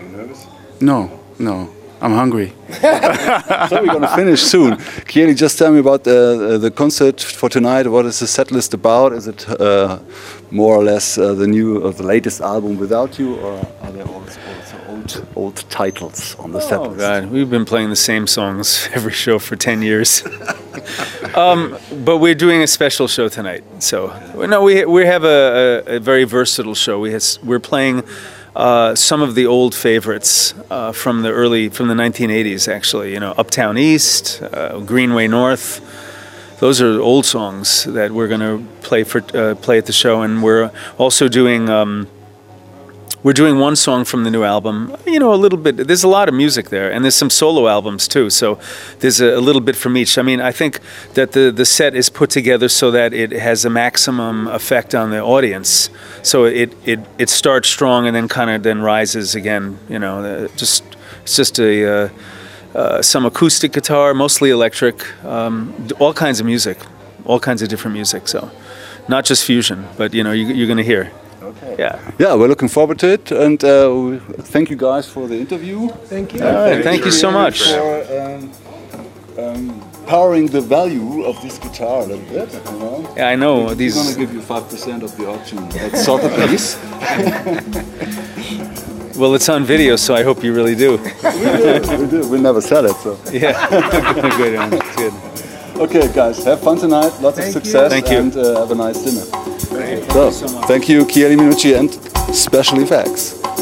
no, 0.81 1.21
no, 1.39 1.71
I'm 2.01 2.13
hungry. 2.13 2.53
so 2.81 3.81
we're 3.81 3.87
gonna 3.87 4.15
finish 4.15 4.43
soon. 4.43 4.77
Kieli, 5.07 5.35
just 5.35 5.59
tell 5.59 5.73
me 5.73 5.79
about 5.79 6.07
uh, 6.07 6.59
the 6.59 6.71
concert 6.71 7.21
for 7.21 7.49
tonight. 7.49 7.87
What 7.87 8.05
is 8.05 8.19
the 8.19 8.27
set 8.27 8.51
list 8.53 8.75
about? 8.75 9.13
Is 9.15 9.27
it 9.27 9.49
uh, 9.49 9.99
more 10.51 10.77
or 10.77 10.85
less 10.85 11.17
uh, 11.17 11.33
the 11.33 11.47
new 11.47 11.83
or 11.83 11.93
the 11.93 12.03
latest 12.03 12.41
album 12.43 12.77
without 12.77 13.19
you, 13.19 13.37
or 13.37 13.67
are 13.83 13.93
there 13.93 14.07
also, 14.07 14.41
also 14.59 14.79
old 14.89 15.27
old 15.37 15.65
titles 15.71 16.37
on 16.39 16.53
the 16.53 16.61
set 16.61 16.81
Oh 16.81 16.89
list? 16.89 16.99
God, 16.99 17.31
we've 17.31 17.49
been 17.49 17.65
playing 17.65 17.89
the 17.89 17.97
same 17.97 18.27
songs 18.27 18.89
every 18.95 19.13
show 19.13 19.39
for 19.39 19.57
ten 19.57 19.81
years. 19.81 20.23
um, 21.35 21.79
but 22.05 22.19
we're 22.19 22.35
doing 22.35 22.63
a 22.63 22.67
special 22.67 23.09
show 23.09 23.29
tonight, 23.29 23.65
so 23.79 24.13
no, 24.35 24.63
we 24.63 24.85
we 24.85 25.07
have 25.07 25.25
a, 25.25 25.83
a, 25.87 25.97
a 25.97 26.01
very 26.01 26.25
versatile 26.25 26.75
show. 26.75 27.01
We 27.01 27.13
has, 27.13 27.39
we're 27.43 27.59
playing 27.59 28.03
uh, 28.57 28.95
some 28.95 29.21
of 29.21 29.35
the 29.35 29.47
old 29.47 29.75
favorites 29.75 30.55
uh, 30.71 30.91
from 30.91 31.21
the 31.23 31.31
early 31.31 31.69
from 31.69 31.89
the 31.89 31.95
1980s. 31.95 32.73
Actually, 32.73 33.13
you 33.13 33.21
know, 33.21 33.35
Uptown 33.37 33.77
East, 33.77 34.43
uh, 34.43 34.81
Greenway 34.81 35.29
North. 35.29 35.81
Those 36.59 36.81
are 36.81 36.99
old 36.99 37.27
songs 37.27 37.85
that 37.85 38.13
we're 38.13 38.29
going 38.29 38.41
to 38.41 38.67
play 38.81 39.05
for 39.05 39.23
uh, 39.37 39.55
play 39.57 39.77
at 39.77 39.85
the 39.85 39.93
show, 39.93 40.23
and 40.23 40.43
we're 40.43 40.71
also 40.99 41.29
doing. 41.29 41.69
Um, 41.69 42.09
we're 43.23 43.33
doing 43.33 43.59
one 43.59 43.77
song 43.77 44.05
from 44.05 44.25
the 44.25 44.31
new 44.31 44.45
album. 44.45 44.97
You 45.07 45.19
know, 45.19 45.35
a 45.35 45.37
little 45.37 45.59
bit. 45.59 45.77
There's 45.77 46.05
a 46.05 46.09
lot 46.09 46.29
of 46.29 46.35
music 46.35 46.69
there, 46.69 46.93
and 46.93 47.05
there's 47.05 47.15
some 47.15 47.31
solo 47.31 47.67
albums 47.67 48.07
too. 48.07 48.31
So 48.31 48.59
there's 49.01 49.21
a, 49.21 49.37
a 49.37 49.41
little 49.41 49.61
bit 49.61 49.77
from 49.77 49.97
each. 49.97 50.19
I 50.19 50.23
mean, 50.23 50.41
I 50.41 50.53
think 50.53 50.81
that 51.15 51.33
the 51.33 51.51
the 51.51 51.65
set 51.65 51.95
is 51.95 52.09
put 52.09 52.31
together 52.31 52.69
so 52.69 52.91
that 52.91 53.13
it 53.13 53.33
has 53.33 53.65
a 53.65 53.71
maximum 53.71 54.47
effect 54.49 54.95
on 54.95 55.11
the 55.11 55.21
audience. 55.21 55.91
So 56.23 56.45
it 56.45 56.77
it, 56.85 57.01
it 57.19 57.29
starts 57.29 57.69
strong 57.69 58.07
and 58.07 58.15
then 58.15 58.29
kind 58.29 58.51
of 58.51 58.63
then 58.63 58.83
rises 58.83 59.35
again. 59.35 59.79
You 59.89 59.99
know, 59.99 60.25
uh, 60.25 60.49
just 60.57 60.85
it's 61.23 61.37
just 61.37 61.59
a. 61.59 62.05
Uh, 62.05 62.09
uh, 62.75 63.01
some 63.01 63.25
acoustic 63.25 63.73
guitar, 63.73 64.13
mostly 64.13 64.51
electric, 64.51 65.03
um, 65.25 65.73
all 65.99 66.13
kinds 66.13 66.41
of 66.41 66.45
music, 66.45 66.77
all 67.25 67.41
kinds 67.41 67.63
of 67.63 67.71
different 67.71 67.95
music. 67.95 68.29
So, 68.29 68.51
not 69.09 69.25
just 69.25 69.47
fusion, 69.47 69.87
but 69.97 70.13
you 70.13 70.23
know, 70.23 70.33
you, 70.33 70.45
you're 70.49 70.67
going 70.67 70.77
to 70.77 70.85
hear. 70.85 71.11
Okay. 71.67 71.83
Yeah. 71.83 72.13
Yeah, 72.19 72.35
we're 72.35 72.49
looking 72.49 72.69
forward 72.69 72.99
to 73.01 73.09
it, 73.13 73.31
and 73.33 73.63
uh, 73.65 74.19
thank 74.53 74.71
you 74.71 74.77
guys 74.77 75.07
for 75.09 75.27
the 75.29 75.37
interview. 75.39 75.89
Thank 76.09 76.35
you. 76.35 76.45
All 76.45 76.53
right, 76.55 76.83
thank 76.83 77.05
you 77.05 77.11
so 77.11 77.31
much. 77.31 77.63
For 77.63 78.07
um, 78.21 78.53
um, 79.39 79.81
powering 80.07 80.47
the 80.47 80.61
value 80.61 81.25
of 81.25 81.41
this 81.43 81.59
guitar 81.59 82.03
a 82.03 82.07
little 82.07 82.25
bit. 82.33 82.53
You 82.73 82.79
know? 82.79 83.15
Yeah, 83.17 83.29
I 83.29 83.37
know 83.37 83.65
We're 83.67 83.75
these. 83.75 83.95
gonna 83.95 84.17
give 84.17 84.33
you 84.33 84.41
five 84.41 84.69
percent 84.69 85.03
of 85.03 85.17
the 85.17 85.27
auction. 85.29 85.69
That's 85.71 86.05
sort 86.05 86.23
of 86.25 86.33
piece. 86.49 86.77
Well, 89.17 89.35
it's 89.35 89.49
on 89.49 89.65
video, 89.65 89.97
so 89.97 90.15
I 90.15 90.23
hope 90.23 90.45
you 90.45 90.53
really 90.55 90.75
do. 90.77 90.99
we 90.99 92.07
do. 92.07 92.29
We 92.31 92.39
never 92.39 92.61
said 92.61 92.85
it, 92.85 92.95
so. 92.97 93.19
Yeah, 93.33 93.57
good. 94.37 94.83
good. 94.97 95.13
Okay, 95.81 96.13
guys, 96.15 96.45
have 96.45 96.61
fun 96.61 96.79
tonight. 96.79 97.13
Lots 97.21 97.39
Thank 97.39 97.57
of 97.57 97.65
you. 97.65 97.71
success, 97.71 97.91
Thank 97.91 98.11
you. 98.11 98.19
and 98.19 98.37
uh, 98.37 98.61
have 98.61 98.71
a 98.71 98.75
nice 98.75 99.03
dinner. 99.03 99.25
So, 100.31 100.49
thank 100.67 100.89
you, 100.89 101.05
Kieli 101.05 101.37
Minucci 101.37 101.75
and 101.79 101.91
Special 102.35 102.81
Effects. 102.81 103.56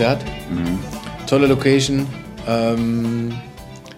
Konzert. 0.00 0.24
Tolle 1.26 1.46
Location. 1.46 2.06
Ähm, 2.48 3.32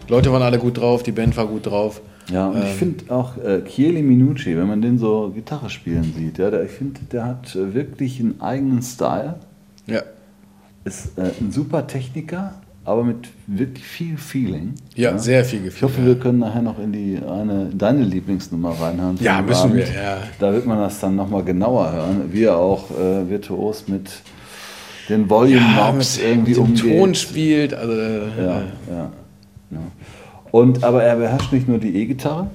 Leute 0.08 0.32
waren 0.32 0.42
alle 0.42 0.58
gut 0.58 0.78
drauf, 0.78 1.04
die 1.04 1.12
Band 1.12 1.36
war 1.36 1.46
gut 1.46 1.66
drauf. 1.66 2.00
Ja, 2.28 2.48
und 2.48 2.58
ich 2.58 2.70
Ähm. 2.70 2.76
finde 2.76 3.14
auch 3.14 3.36
äh, 3.38 3.62
Chieli 3.64 4.02
Minucci, 4.02 4.56
wenn 4.56 4.66
man 4.66 4.82
den 4.82 4.98
so 4.98 5.30
Gitarre 5.32 5.70
spielen 5.70 6.12
sieht, 6.18 6.38
ja, 6.38 6.50
der, 6.50 6.64
ich 6.64 6.72
finde, 6.72 6.98
der 7.12 7.24
hat 7.24 7.54
äh, 7.54 7.72
wirklich 7.72 8.18
einen 8.18 8.40
eigenen 8.40 8.82
Style. 8.82 9.36
Ja. 9.86 10.02
Ist 10.84 11.16
äh, 11.16 11.30
ein 11.40 11.52
super 11.52 11.86
Techniker, 11.86 12.54
aber 12.84 13.04
mit 13.04 13.28
wirklich 13.46 13.84
viel 13.84 14.16
Feeling. 14.16 14.74
Ja, 14.96 15.16
sehr 15.18 15.44
viel 15.44 15.64
Ich 15.68 15.82
hoffe, 15.84 15.98
Gefühl. 15.98 16.06
wir 16.06 16.14
können 16.18 16.40
nachher 16.40 16.62
noch 16.62 16.80
in 16.80 16.92
die 16.92 17.20
eine 17.24 17.66
deine 17.72 18.02
Lieblingsnummer 18.02 18.70
reinhören. 18.72 19.18
Ja, 19.20 19.40
müssen 19.40 19.72
wir, 19.72 19.84
Abend. 19.84 19.94
ja. 19.96 20.18
Da 20.40 20.52
wird 20.52 20.66
man 20.66 20.78
das 20.78 20.98
dann 20.98 21.14
nochmal 21.14 21.44
genauer 21.44 21.92
hören, 21.92 22.22
wie 22.32 22.42
er 22.42 22.56
auch 22.56 22.90
äh, 22.90 23.30
virtuos 23.30 23.86
mit 23.86 24.10
den 25.08 25.28
Volume 25.28 25.56
Ja, 25.56 25.90
Knobs 25.90 26.18
irgendwie 26.18 26.54
umgeht. 26.56 26.98
Ton 26.98 27.14
spielt. 27.14 27.74
Also, 27.74 27.92
äh, 27.92 28.18
Ja, 28.38 28.44
ja, 28.90 29.10
ja. 29.70 29.78
Und 30.50 30.84
aber 30.84 31.02
er 31.02 31.16
beherrscht 31.16 31.52
nicht 31.52 31.66
nur 31.68 31.78
die 31.78 31.96
E-Gitarre, 31.96 32.48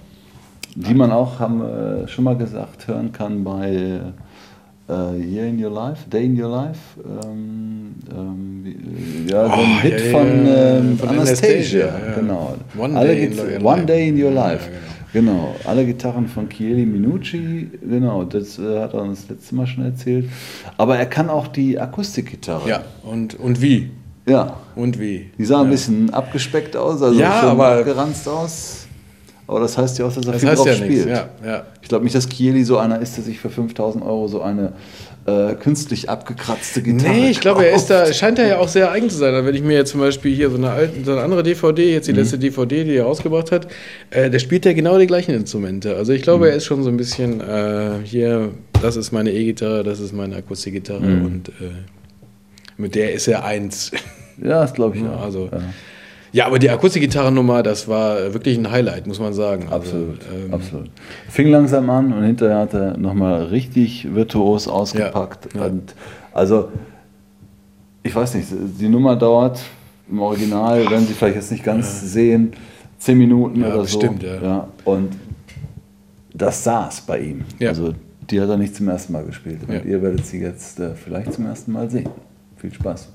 die 0.76 0.94
man 0.94 1.12
auch, 1.12 1.40
haben 1.40 1.60
wir 1.60 2.08
schon 2.08 2.24
mal 2.24 2.38
gesagt, 2.38 2.88
hören 2.88 3.12
kann 3.12 3.44
bei 3.44 4.00
äh, 4.90 5.18
Year 5.20 5.48
in 5.48 5.64
Your 5.64 5.72
Life, 5.72 6.08
Day 6.10 6.26
in 6.26 6.42
Your 6.42 6.50
Life. 6.52 6.80
Ähm, 7.26 7.96
ähm, 8.16 8.64
wie, 8.64 9.32
ja, 9.32 9.46
so 9.48 9.52
ein 9.54 9.60
Oh, 9.60 9.82
Hit 9.82 10.00
ja, 10.06 10.12
von, 10.12 10.28
ähm, 10.46 10.98
von 11.00 11.10
Anastasia. 11.10 11.88
Anastasia. 11.88 12.14
Genau. 12.16 12.56
One 12.78 12.96
Alle 12.98 13.16
Day 13.16 13.26
in 13.26 13.66
One 13.66 13.76
Life. 13.78 13.86
Day 13.88 14.08
in 14.10 14.24
Your 14.24 14.32
Life. 14.32 14.70
genau. 14.70 14.82
Genau, 15.18 15.56
alle 15.66 15.84
Gitarren 15.84 16.28
von 16.28 16.48
Chieli 16.48 16.86
Minucci, 16.86 17.72
genau, 17.82 18.24
das 18.24 18.60
äh, 18.60 18.80
hat 18.80 18.94
er 18.94 19.02
uns 19.02 19.22
das 19.22 19.30
letzte 19.38 19.56
Mal 19.56 19.66
schon 19.66 19.84
erzählt. 19.84 20.30
Aber 20.78 20.96
er 21.00 21.08
kann 21.08 21.28
auch 21.32 21.48
die 21.48 21.80
Akustikgitarre. 21.80 22.70
ja, 22.70 22.84
und, 23.02 23.34
und 23.40 23.60
wie? 23.60 23.90
Ja, 24.28 24.58
Und 24.76 25.00
wie? 25.00 25.32
die 25.36 25.46
sah 25.46 25.62
ein 25.62 25.72
bisschen 25.72 26.14
abgespeckt 26.14 26.76
aus, 26.78 27.02
also 27.02 27.20
Ja, 27.20 27.40
schon 27.40 27.50
aber- 27.50 27.80
abgeranzt 27.80 28.28
aus. 28.30 28.84
Aber 29.48 29.62
das 29.62 29.76
heißt 29.78 29.98
ja 29.98 30.06
auch, 30.06 30.14
dass 30.14 30.24
er 30.26 30.34
Das 30.34 30.42
viel 30.42 30.54
drauf 30.54 30.68
ja 30.68 30.74
spielt. 30.74 31.08
Ja, 31.10 31.30
ja. 31.44 31.64
Ich 31.82 31.88
glaube 31.90 32.04
nicht, 32.04 32.14
dass 32.16 32.28
Chieli 32.30 32.64
so 32.64 32.78
einer 32.78 33.00
ist, 33.00 33.16
der 33.18 33.24
sich 33.24 33.40
für 33.40 33.50
5000 33.50 34.04
Euro 34.04 34.28
so 34.28 34.42
eine 34.44 34.74
äh, 35.28 35.56
künstlich 35.56 36.10
abgekratzte 36.10 36.82
Gitarre 36.82 37.14
Nee, 37.14 37.30
ich 37.30 37.40
glaube, 37.42 37.66
er 37.66 37.76
ist 37.76 37.88
da, 37.88 38.12
scheint 38.14 38.40
er 38.40 38.48
ja 38.48 38.58
auch 38.60 38.70
sehr 38.70 38.90
eigen 38.92 39.10
zu 39.10 39.18
sein. 39.18 39.46
Wenn 39.46 39.54
ich 39.54 39.62
mir 39.62 39.74
jetzt 39.76 39.92
zum 39.92 40.00
Beispiel 40.00 40.34
hier 40.34 40.50
so 40.50 40.56
eine, 40.58 40.70
alte, 40.72 41.04
so 41.04 41.12
eine 41.12 41.22
andere 41.22 41.44
DVD, 41.44 41.92
jetzt 41.94 42.08
die 42.08 42.14
Mhm. 42.14 42.20
letzte 42.20 42.40
DVD, 42.40 42.84
die 42.86 42.96
er 42.96 43.04
rausgebracht 43.04 43.52
hat, 43.52 43.68
äh, 44.10 44.30
der 44.30 44.40
spielt 44.40 44.66
ja 44.66 44.72
genau 44.74 44.98
die 44.98 45.06
gleichen 45.08 45.36
Instrumente. 45.36 45.96
Also 45.98 46.14
ich 46.14 46.22
glaube, 46.22 46.46
Mhm. 46.46 46.52
er 46.52 46.58
ist 46.58 46.66
schon 46.66 46.82
so 46.82 46.90
ein 46.90 46.98
bisschen 46.98 47.42
äh, 47.42 47.96
hier, 48.04 48.52
das 48.82 48.96
ist 48.96 49.12
meine 49.12 49.32
E-Gitarre, 49.32 49.84
das 49.84 50.00
ist 50.00 50.14
meine 50.14 50.38
Akustikgitarre 50.38 51.02
Mhm. 51.06 51.26
und 51.26 51.50
äh, 51.50 51.52
mit 52.78 52.96
der 52.96 53.12
ist 53.14 53.28
er 53.28 53.44
eins. 53.44 53.92
Ja, 54.42 54.62
das 54.62 54.74
glaube 54.74 54.96
ich 54.98 55.04
Ja, 55.04 55.14
auch. 55.16 55.24
also- 55.24 55.50
ja, 55.52 55.60
Ja, 56.34 56.46
aber 56.46 56.60
die 56.60 56.70
Akustikgitarrennummer, 56.70 57.64
das 57.64 57.88
war 57.88 58.34
wirklich 58.34 58.58
ein 58.58 58.70
Highlight, 58.70 59.08
muss 59.08 59.20
man 59.20 59.34
sagen. 59.34 59.64
Also, 59.70 59.76
absolut, 59.76 60.20
ähm, 60.46 60.54
absolut. 60.54 60.90
Fing 61.30 61.48
langsam 61.48 61.90
an 61.90 62.12
und 62.14 62.24
hinterher 62.24 62.60
hat 62.60 62.74
er 62.74 62.98
nochmal 62.98 63.44
richtig 63.46 64.14
virtuos 64.14 64.68
ausgepackt. 64.68 65.54
Ja, 65.56 65.68
ja. 65.68 65.74
Also, 66.34 66.70
ich 68.04 68.14
weiß 68.16 68.36
nicht, 68.36 68.48
die 68.80 68.90
Nummer 68.90 69.16
dauert 69.16 69.60
im 70.10 70.20
Original, 70.20 70.90
werden 70.90 71.06
Sie 71.08 71.14
vielleicht 71.14 71.36
jetzt 71.36 71.52
nicht 71.52 71.64
ganz 71.64 72.02
sehen, 72.14 72.54
zehn 72.98 73.18
Minuten 73.18 73.62
Ja, 73.62 73.68
oder 73.74 73.82
bestimmt, 73.82 74.22
so. 74.22 74.28
ja. 74.46 74.68
Und 74.86 75.14
das 76.34 76.64
saß 76.64 77.02
bei 77.02 77.20
ihm. 77.20 77.42
Ja. 77.60 77.70
Also 77.70 77.94
die 78.30 78.40
hat 78.42 78.50
er 78.50 78.58
nicht 78.58 78.76
zum 78.76 78.88
ersten 78.90 79.14
Mal 79.14 79.24
gespielt. 79.26 79.60
Und 79.68 79.74
Ja. 79.74 79.82
ihr 79.82 80.02
werdet 80.02 80.26
sie 80.26 80.40
jetzt 80.40 80.80
äh, 80.80 80.94
vielleicht 80.96 81.34
zum 81.34 81.46
ersten 81.46 81.72
Mal 81.72 81.90
sehen. 81.90 82.10
Viel 82.58 82.74
Spaß. 82.74 83.10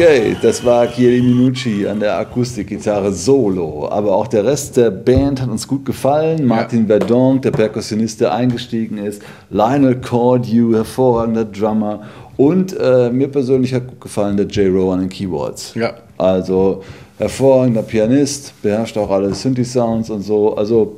Okay, 0.00 0.36
das 0.40 0.64
war 0.64 0.86
Chieli 0.86 1.20
Minucci 1.20 1.84
an 1.84 1.98
der 1.98 2.16
Akustikgitarre 2.18 3.12
solo. 3.12 3.88
Aber 3.90 4.14
auch 4.14 4.28
der 4.28 4.44
Rest 4.44 4.76
der 4.76 4.92
Band 4.92 5.42
hat 5.42 5.50
uns 5.50 5.66
gut 5.66 5.84
gefallen. 5.84 6.46
Martin 6.46 6.86
Verdonk, 6.86 7.42
der 7.42 7.50
Perkussionist, 7.50 8.20
der 8.20 8.32
eingestiegen 8.32 8.98
ist. 8.98 9.20
Lionel 9.50 10.00
Cordew, 10.00 10.72
hervorragender 10.72 11.44
Drummer. 11.44 12.04
Und 12.36 12.76
äh, 12.78 13.10
mir 13.10 13.26
persönlich 13.26 13.74
hat 13.74 13.88
gut 13.88 14.00
gefallen 14.00 14.36
der 14.36 14.46
Jay 14.46 14.68
Rowan 14.68 15.02
in 15.02 15.08
Keyboards. 15.08 15.74
Ja. 15.74 15.94
Also 16.16 16.84
hervorragender 17.18 17.82
Pianist, 17.82 18.52
beherrscht 18.62 18.96
auch 18.96 19.10
alle 19.10 19.34
Synthi-Sounds 19.34 20.10
und 20.10 20.22
so. 20.22 20.54
Also 20.54 20.96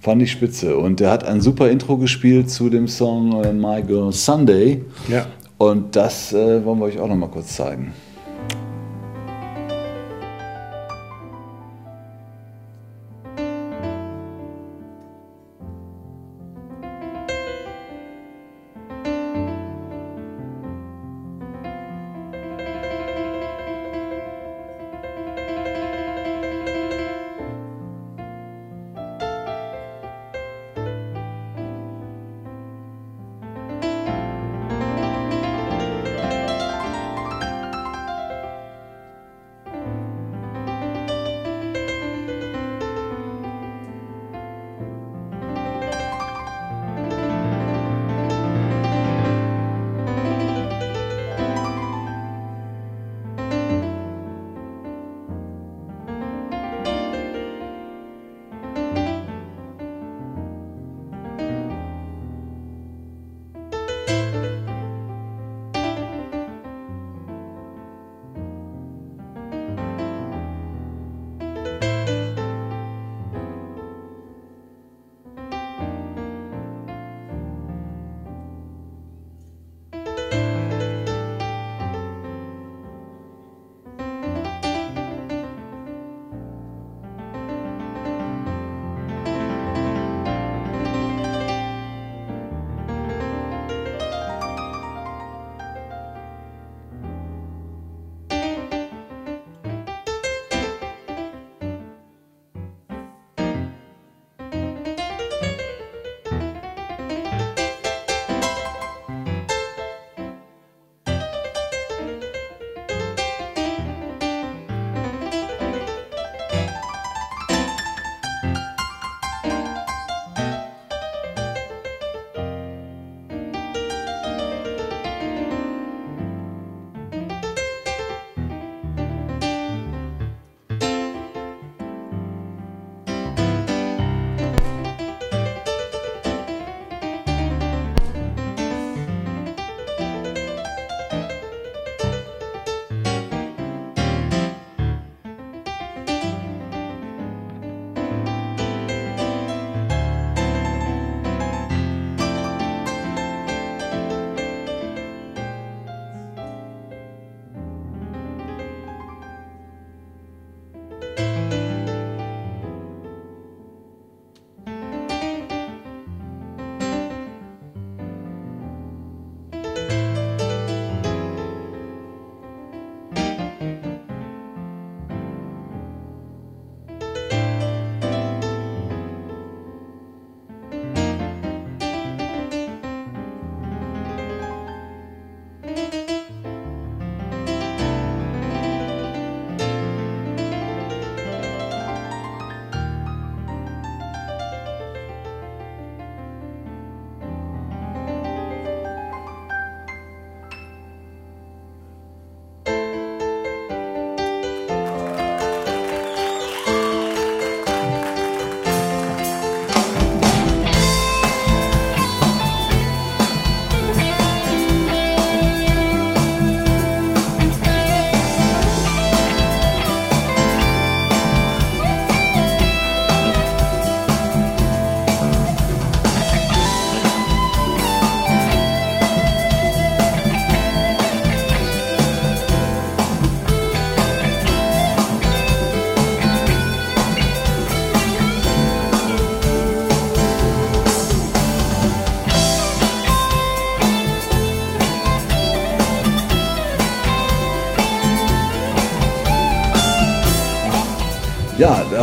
fand 0.00 0.20
ich 0.20 0.32
spitze. 0.32 0.76
Und 0.76 0.98
der 0.98 1.12
hat 1.12 1.22
ein 1.22 1.40
super 1.40 1.70
Intro 1.70 1.96
gespielt 1.96 2.50
zu 2.50 2.70
dem 2.70 2.88
Song 2.88 3.44
äh, 3.44 3.52
My 3.52 3.84
Girl 3.84 4.12
Sunday. 4.12 4.84
Ja. 5.06 5.26
Und 5.58 5.94
das 5.94 6.32
äh, 6.32 6.64
wollen 6.64 6.80
wir 6.80 6.86
euch 6.86 6.98
auch 6.98 7.06
noch 7.06 7.14
mal 7.14 7.28
kurz 7.28 7.54
zeigen. 7.54 7.92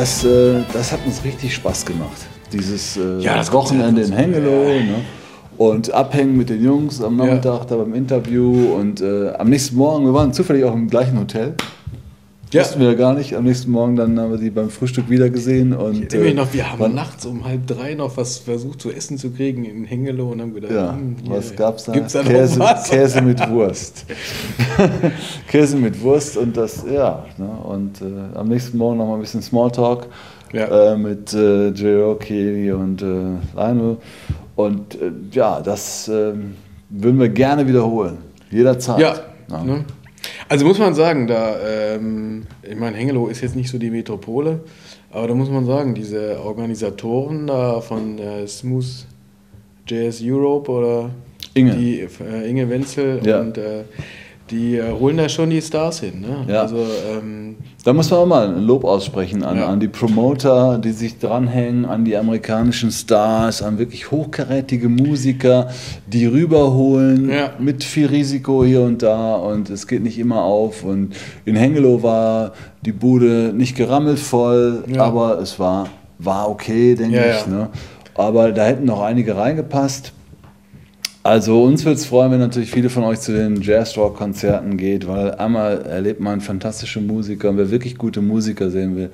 Das, 0.04 0.26
äh, 0.26 0.64
das 0.74 0.92
hat 0.92 1.00
uns 1.06 1.24
richtig 1.24 1.56
Spaß 1.56 1.86
gemacht. 1.86 2.28
Dieses 2.52 2.98
äh, 2.98 3.20
Ja, 3.20 3.38
das 3.38 3.54
Wochenende 3.54 4.02
in. 4.02 4.12
Hengelo. 4.12 4.50
Ne? 4.50 4.96
Und 5.58 5.94
abhängen 5.94 6.36
mit 6.36 6.50
den 6.50 6.62
Jungs 6.62 7.02
am 7.02 7.16
Nachmittag 7.16 7.68
da 7.68 7.78
beim 7.78 7.94
Interview. 7.94 8.74
Und 8.74 9.00
äh, 9.00 9.30
am 9.30 9.50
nächsten 9.50 9.78
Morgen, 9.78 10.04
wir 10.06 10.14
waren 10.14 10.34
zufällig 10.34 10.66
auch 10.66 10.74
im 10.74 10.90
gleichen 10.90 11.18
Hotel. 11.18 11.56
Ja. 12.54 12.62
Wussten 12.62 12.80
wir 12.80 12.88
ja 12.88 12.94
gar 12.94 13.14
nicht. 13.14 13.36
Am 13.36 13.44
nächsten 13.44 13.72
Morgen 13.72 13.96
dann 13.96 14.20
haben 14.20 14.32
wir 14.32 14.38
sie 14.38 14.50
beim 14.50 14.70
Frühstück 14.70 15.10
wieder 15.10 15.30
gesehen. 15.30 15.74
Und, 15.74 16.14
äh, 16.14 16.34
noch, 16.34 16.54
wir 16.54 16.72
haben 16.72 16.94
nachts 16.94 17.26
um 17.26 17.46
halb 17.46 17.66
drei 17.68 17.96
noch 17.96 18.16
was 18.16 18.38
versucht 18.38 18.82
zu 18.82 18.92
essen 18.92 19.18
zu 19.18 19.32
kriegen 19.32 19.66
in 19.66 19.86
Hengelo 19.86 20.32
und 20.32 20.42
haben 20.42 20.54
gedacht, 20.54 20.72
ja, 20.72 20.94
hm, 20.94 21.16
was 21.26 21.56
gab 21.56 21.78
es 21.78 21.86
da? 21.86 21.94
Gibt's 21.94 22.14
da 22.14 22.22
Käse, 22.22 22.60
Käse 22.90 23.22
mit 23.22 23.40
Wurst. 23.50 24.06
Käse 25.48 25.78
mit 25.78 26.02
Wurst 26.02 26.38
und 26.38 26.56
das, 26.56 26.86
ja. 26.92 27.26
Ne? 27.38 27.50
Und 27.64 28.02
äh, 28.02 28.38
am 28.38 28.48
nächsten 28.48 28.78
Morgen 28.78 28.98
noch 28.98 29.08
mal 29.08 29.16
ein 29.16 29.22
bisschen 29.22 29.42
Smalltalk 29.42 30.08
ja. 30.54 30.94
äh, 30.94 30.98
mit 30.98 31.34
äh, 31.34 31.70
J.O. 31.70 32.16
Kelly 32.16 32.72
und 32.72 33.02
äh, 33.02 33.06
Lionel. 33.56 33.98
Und 34.56 34.96
äh, 34.96 35.12
ja, 35.32 35.60
das 35.60 36.08
ähm, 36.08 36.56
würden 36.90 37.20
wir 37.20 37.30
gerne 37.30 37.68
wiederholen. 37.68 38.20
Jederzeit. 38.52 39.00
Ja. 39.00 39.16
ja. 39.50 39.64
Ne? 39.64 39.86
Also 40.54 40.68
muss 40.68 40.78
man 40.78 40.94
sagen, 40.94 41.26
da, 41.26 41.56
ähm, 41.66 42.44
ich 42.62 42.78
meine, 42.78 42.96
Hengelo 42.96 43.26
ist 43.26 43.42
jetzt 43.42 43.56
nicht 43.56 43.72
so 43.72 43.80
die 43.80 43.90
Metropole, 43.90 44.60
aber 45.10 45.30
da 45.30 45.34
muss 45.34 45.50
man 45.50 45.66
sagen, 45.66 45.96
diese 45.96 46.40
Organisatoren 46.46 47.48
da 47.48 47.82
von 47.82 48.20
äh, 48.20 48.46
Smooth 48.46 49.08
Jazz 49.88 50.22
Europe 50.24 50.70
oder 50.70 51.10
Inge, 51.56 51.76
die, 51.76 52.02
äh, 52.02 52.48
Inge 52.48 52.70
Wenzel 52.70 53.20
ja. 53.26 53.40
und 53.40 53.58
äh, 53.58 53.86
die 54.52 54.78
äh, 54.78 54.92
holen 54.92 55.18
da 55.18 55.28
schon 55.28 55.50
die 55.50 55.60
Stars 55.60 56.02
hin. 56.02 56.22
Ne? 56.22 56.46
Ja. 56.48 56.62
Also, 56.62 56.86
ähm, 57.12 57.56
da 57.84 57.92
muss 57.92 58.10
man 58.10 58.20
auch 58.22 58.26
mal 58.26 58.48
ein 58.48 58.64
Lob 58.64 58.86
aussprechen 58.86 59.44
an, 59.44 59.58
ja. 59.58 59.68
an 59.68 59.82
die 59.82 59.90
Promoter, 59.90 60.78
die 60.78 60.92
sich 60.92 61.20
dranhängen, 61.20 61.84
an 61.84 62.06
die 62.06 62.16
amerikanischen 62.16 62.92
Stars, 62.92 63.62
an 63.62 63.78
wirklich 63.78 64.10
hochkarätige 64.10 64.88
Musiker, 64.88 65.70
die 66.08 66.26
rüberholen 66.26 67.30
ja. 67.30 67.52
mit 67.60 67.84
viel 67.84 68.08
Risiko 68.08 68.64
hier 68.64 68.82
und 68.82 69.02
da 69.02 69.36
und 69.36 69.70
es 69.70 69.86
geht 69.86 70.02
nicht 70.02 70.18
immer 70.18 70.44
auf. 70.44 70.84
Und 70.84 71.14
in 71.44 71.58
Hengelo 71.58 72.02
war 72.02 72.54
die 72.86 72.94
Bude 72.94 73.52
nicht 73.54 73.76
gerammelt 73.76 74.20
voll, 74.20 74.86
aber 74.98 75.40
es 75.40 75.60
war, 75.60 75.90
war 76.20 76.50
okay, 76.50 76.96
denke 76.96 77.36
ich. 77.38 77.48
Ne? 77.48 77.68
Aber 78.16 78.54
da 78.54 78.64
hätten 78.64 78.86
noch 78.86 79.02
einige 79.02 79.36
reingepasst. 79.36 80.14
Also 81.24 81.64
uns 81.64 81.86
würde 81.86 81.96
es 81.96 82.06
freuen, 82.06 82.34
wenn 82.34 82.40
natürlich 82.40 82.70
viele 82.70 82.90
von 82.90 83.04
euch 83.06 83.22
zu 83.22 83.32
den 83.32 83.62
Jazz-Rock-Konzerten 83.62 84.76
geht, 84.76 85.08
weil 85.08 85.32
einmal 85.36 85.82
erlebt 85.84 86.20
man 86.20 86.42
fantastische 86.42 87.00
Musiker 87.00 87.50
und 87.50 87.58
wer 87.58 87.72
wirklich 87.72 87.98
gute 87.98 88.22
Musiker 88.22 88.70
sehen 88.70 88.98
will, 88.98 89.10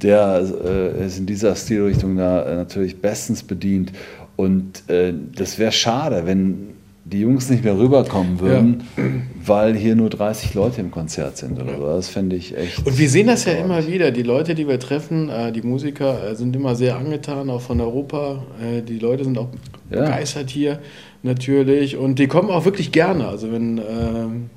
der 0.00 0.42
äh, 0.64 1.06
ist 1.06 1.18
in 1.18 1.26
dieser 1.26 1.54
Stilrichtung 1.54 2.16
da 2.16 2.44
äh, 2.44 2.56
natürlich 2.56 2.96
bestens 2.96 3.42
bedient. 3.42 3.92
Und 4.36 4.88
äh, 4.88 5.12
das 5.36 5.58
wäre 5.58 5.70
schade, 5.70 6.22
wenn 6.24 6.68
die 7.04 7.20
Jungs 7.20 7.50
nicht 7.50 7.62
mehr 7.62 7.76
rüberkommen 7.76 8.40
würden, 8.40 8.84
ja. 8.96 9.04
weil 9.44 9.74
hier 9.74 9.96
nur 9.96 10.08
30 10.08 10.54
Leute 10.54 10.80
im 10.80 10.90
Konzert 10.90 11.36
sind 11.36 11.60
oder 11.60 11.76
so. 11.76 11.86
Das 11.86 12.08
fände 12.08 12.36
ich 12.36 12.56
echt. 12.56 12.86
Und 12.86 12.98
wir 12.98 13.10
sehen 13.10 13.26
das 13.26 13.44
ja 13.44 13.52
immer 13.52 13.86
wieder. 13.86 14.12
Die 14.12 14.22
Leute, 14.22 14.54
die 14.54 14.66
wir 14.66 14.78
treffen, 14.78 15.28
äh, 15.28 15.52
die 15.52 15.60
Musiker, 15.60 16.30
äh, 16.30 16.34
sind 16.36 16.56
immer 16.56 16.74
sehr 16.74 16.96
angetan, 16.96 17.50
auch 17.50 17.60
von 17.60 17.82
Europa. 17.82 18.44
Die 18.88 18.98
Leute 18.98 19.24
sind 19.24 19.36
auch 19.36 19.48
ja. 19.90 20.04
begeistert 20.04 20.48
hier 20.48 20.78
natürlich. 21.22 21.96
Und 21.96 22.18
die 22.18 22.26
kommen 22.26 22.50
auch 22.50 22.64
wirklich 22.64 22.92
gerne. 22.92 23.28
Also 23.28 23.52
wenn, 23.52 23.78
ähm, 23.78 24.50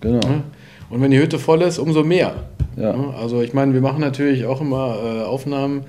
genau. 0.00 0.26
Ne? 0.28 0.42
Und 0.90 1.00
wenn 1.00 1.10
die 1.10 1.18
Hütte 1.18 1.38
voll 1.38 1.62
ist, 1.62 1.78
umso 1.78 2.04
mehr. 2.04 2.34
Ja. 2.76 2.92
Ne? 2.92 3.14
Also 3.18 3.42
ich 3.42 3.54
meine, 3.54 3.74
wir 3.74 3.80
machen 3.80 4.00
natürlich 4.00 4.44
auch 4.44 4.60
immer 4.60 4.96
äh, 5.02 5.22
Aufnahmen. 5.24 5.84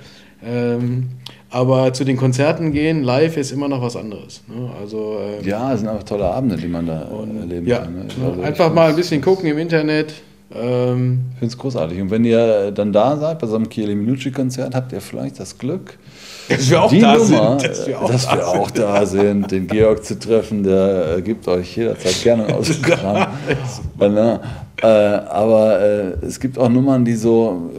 Ähm, 0.46 1.10
aber 1.50 1.94
zu 1.94 2.04
den 2.04 2.18
Konzerten 2.18 2.72
gehen, 2.72 3.04
live 3.04 3.38
ist 3.38 3.52
immer 3.52 3.68
noch 3.68 3.82
was 3.82 3.96
anderes. 3.96 4.42
Ne? 4.48 4.72
Also, 4.82 5.20
ähm, 5.22 5.48
ja, 5.48 5.72
es 5.72 5.82
sind 5.82 5.90
einfach 5.90 6.04
tolle 6.04 6.26
Abende, 6.26 6.58
die 6.58 6.68
man 6.68 6.88
da 6.88 7.04
und, 7.04 7.40
erleben 7.40 7.68
ja, 7.68 7.80
kann. 7.80 7.94
Ne? 7.94 8.06
Also 8.26 8.42
einfach 8.42 8.74
mal 8.74 8.90
ein 8.90 8.96
bisschen 8.96 9.22
gucken 9.22 9.48
im 9.48 9.60
Internet. 9.60 10.14
Ähm, 10.56 11.26
ich 11.34 11.40
finde 11.40 11.54
es 11.54 11.58
großartig. 11.58 12.02
Und 12.02 12.12
wenn 12.12 12.24
ihr 12.26 12.72
dann 12.72 12.94
da 12.94 13.18
seid 13.18 13.40
bei 13.40 13.48
so 13.48 13.56
einem 13.56 13.70
Chieli 13.70 13.96
Minucci-Konzert, 13.96 14.76
habt 14.76 14.92
ihr 14.92 15.02
vielleicht 15.02 15.40
das 15.40 15.58
Glück, 15.58 15.98
dass 16.50 16.70
wir 16.70 16.82
auch 16.82 16.90
die 16.90 17.00
da 17.00 17.16
Nummer, 17.16 17.60
sind. 17.60 17.72
Dass 17.72 17.88
wir 17.88 18.02
auch, 18.02 18.10
dass 18.12 18.26
da, 18.26 18.36
wir 18.38 18.48
auch 18.48 18.72
da, 18.72 19.06
sind, 19.06 19.52
den 19.52 19.68
Georg 19.68 20.04
zu 20.04 20.20
treffen, 20.20 20.64
der 20.64 21.18
äh, 21.18 21.22
gibt 21.22 21.48
euch 21.48 21.78
jederzeit 21.78 22.22
gerne 22.22 22.46
ein 22.48 22.54
Autogramm. 22.54 23.28
Ne? 24.00 24.40
äh, 24.82 24.88
aber 24.88 25.80
äh, 25.80 26.26
es 26.26 26.40
gibt 26.40 26.58
auch 26.58 26.70
Nummern, 26.70 27.06
die 27.06 27.16
so 27.16 27.72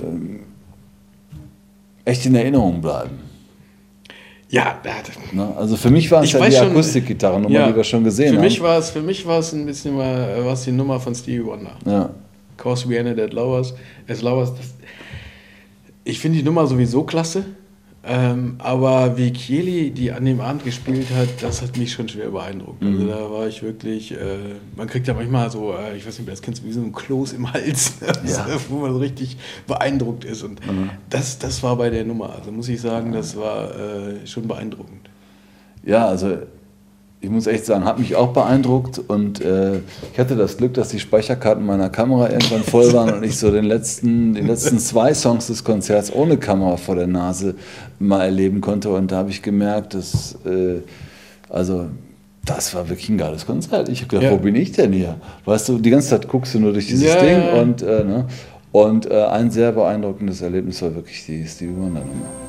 äh, 2.07 2.11
echt 2.11 2.27
in 2.27 2.35
Erinnerung 2.35 2.81
bleiben. 2.81 3.21
Ja, 4.49 4.81
ne? 5.33 5.53
also 5.57 5.77
für 5.77 5.91
mich 5.91 6.09
war 6.13 6.23
es 6.23 6.31
ja 6.31 6.49
die 6.49 6.57
Akustikgitarrennummer, 6.57 7.53
ja, 7.53 7.69
die 7.69 7.75
wir 7.75 7.83
schon 7.83 8.05
gesehen 8.05 8.31
für 8.31 8.37
haben. 8.37 8.45
Mich 8.45 8.63
war 8.63 8.79
es, 8.79 8.91
für 8.91 9.01
mich 9.01 9.27
war 9.27 9.41
es 9.41 9.53
ein 9.53 9.67
bisschen 9.67 9.97
mal 9.97 10.45
was 10.45 10.63
die 10.63 10.71
Nummer 10.71 11.01
von 11.01 11.13
Stevie 11.13 11.45
Wonder. 11.45 11.73
Ja. 11.85 12.11
Cause 12.57 12.89
we 12.89 12.97
ended 12.97 13.19
at 13.19 13.33
Lowers. 13.33 13.75
As 14.09 14.23
Lowers 14.23 14.55
das, 14.55 14.75
ich 16.05 16.19
finde 16.19 16.39
die 16.39 16.45
Nummer 16.45 16.67
sowieso 16.67 17.05
klasse. 17.05 17.45
Ähm, 18.07 18.57
aber 18.59 19.17
wie 19.17 19.33
Kieli 19.33 19.91
die 19.91 20.13
an 20.13 20.27
dem 20.27 20.41
Abend 20.41 20.63
gespielt 20.65 21.07
hat, 21.17 21.29
das 21.41 21.63
hat 21.63 21.79
mich 21.79 21.93
schon 21.93 22.07
schwer 22.07 22.31
beeindruckt. 22.31 22.83
Also 22.83 22.99
mhm. 22.99 23.11
Also 23.11 23.25
da 23.25 23.31
war 23.31 23.49
ich 23.49 23.63
wirklich, 23.63 24.13
äh, 24.13 24.57
man 24.77 24.89
kriegt 24.89 25.09
ja 25.09 25.15
manchmal 25.15 25.51
so, 25.51 25.73
äh, 25.73 25.97
ich 25.97 26.07
weiß 26.07 26.19
nicht, 26.19 26.31
das 26.31 26.43
kennst 26.43 26.63
du, 26.63 26.67
wie 26.67 26.73
so 26.73 26.83
ein 26.83 26.93
Kloß 26.93 27.33
im 27.33 27.51
Hals, 27.51 27.95
ja. 28.27 28.47
wo 28.69 28.81
man 28.81 28.93
so 28.93 28.99
richtig 28.99 29.39
beeindruckt 29.67 30.25
ist. 30.25 30.43
Und 30.43 30.65
mhm. 30.67 30.91
das, 31.09 31.39
das 31.39 31.63
war 31.63 31.77
bei 31.77 31.89
der 31.89 32.05
Nummer. 32.05 32.35
Also 32.37 32.53
muss 32.53 32.69
ich 32.69 32.81
sagen, 32.81 33.13
das 33.13 33.37
war 33.37 33.75
äh, 33.75 34.27
schon 34.27 34.47
beeindruckend. 34.49 35.09
Ja, 35.83 36.07
also 36.07 36.39
ich 37.25 37.31
muss 37.31 37.47
echt 37.47 37.65
sagen, 37.65 37.87
hat 37.87 37.99
mich 37.99 38.17
auch 38.17 38.35
beeindruckt 38.35 38.99
und 38.99 39.41
äh, 39.41 39.79
ich 40.13 40.19
hatte 40.19 40.37
das 40.37 40.59
Glück, 40.59 40.75
dass 40.75 40.91
die 40.91 41.01
Speicherkarten 41.01 41.65
meiner 41.65 41.89
Kamera 41.89 42.29
irgendwann 42.29 42.63
voll 42.63 42.93
waren 42.93 43.15
und 43.15 43.25
ich 43.25 43.39
so 43.39 43.51
den 43.51 43.65
letzten, 43.65 44.35
die 44.35 44.43
letzten 44.43 44.79
zwei 44.79 45.15
Songs 45.15 45.47
des 45.47 45.65
Konzerts 45.65 46.13
ohne 46.13 46.37
Kamera 46.37 46.77
vor 46.77 46.97
der 46.97 47.07
Nase 47.07 47.55
mal 47.99 48.25
erleben 48.25 48.61
konnte 48.61 48.91
und 48.91 49.11
da 49.11 49.17
habe 49.17 49.31
ich 49.31 49.41
gemerkt, 49.41 49.95
dass, 49.95 50.37
äh, 50.45 50.81
also 51.49 51.87
das 52.45 52.75
war 52.75 52.91
wirklich 52.91 53.09
ein 53.09 53.17
geiles 53.17 53.47
Konzert. 53.47 53.89
Ich 53.89 54.01
habe 54.01 54.09
gedacht, 54.09 54.25
ja. 54.25 54.33
wo 54.33 54.37
bin 54.37 54.55
ich 54.55 54.73
denn 54.73 54.93
hier? 54.93 55.17
Weißt 55.47 55.71
du, 55.71 55.79
die 55.79 55.89
ganze 55.89 56.11
Zeit 56.11 56.29
guckst 56.29 56.55
du 56.55 56.61
nur 56.61 56.75
durch 56.75 56.89
dieses 56.89 57.07
ja, 57.07 57.23
Ding 57.23 57.41
ja, 57.41 57.55
und, 57.55 57.81
äh, 57.81 58.05
ne? 58.05 58.27
und 58.71 59.11
äh, 59.11 59.25
ein 59.25 59.51
sehr 59.51 59.73
beeindruckendes 59.73 60.43
Erlebnis 60.43 60.83
war 60.83 60.95
wirklich 60.95 61.25
die 61.25 61.47
Stevie 61.47 61.75
Wonder 61.75 62.01
Nummer. 62.01 62.44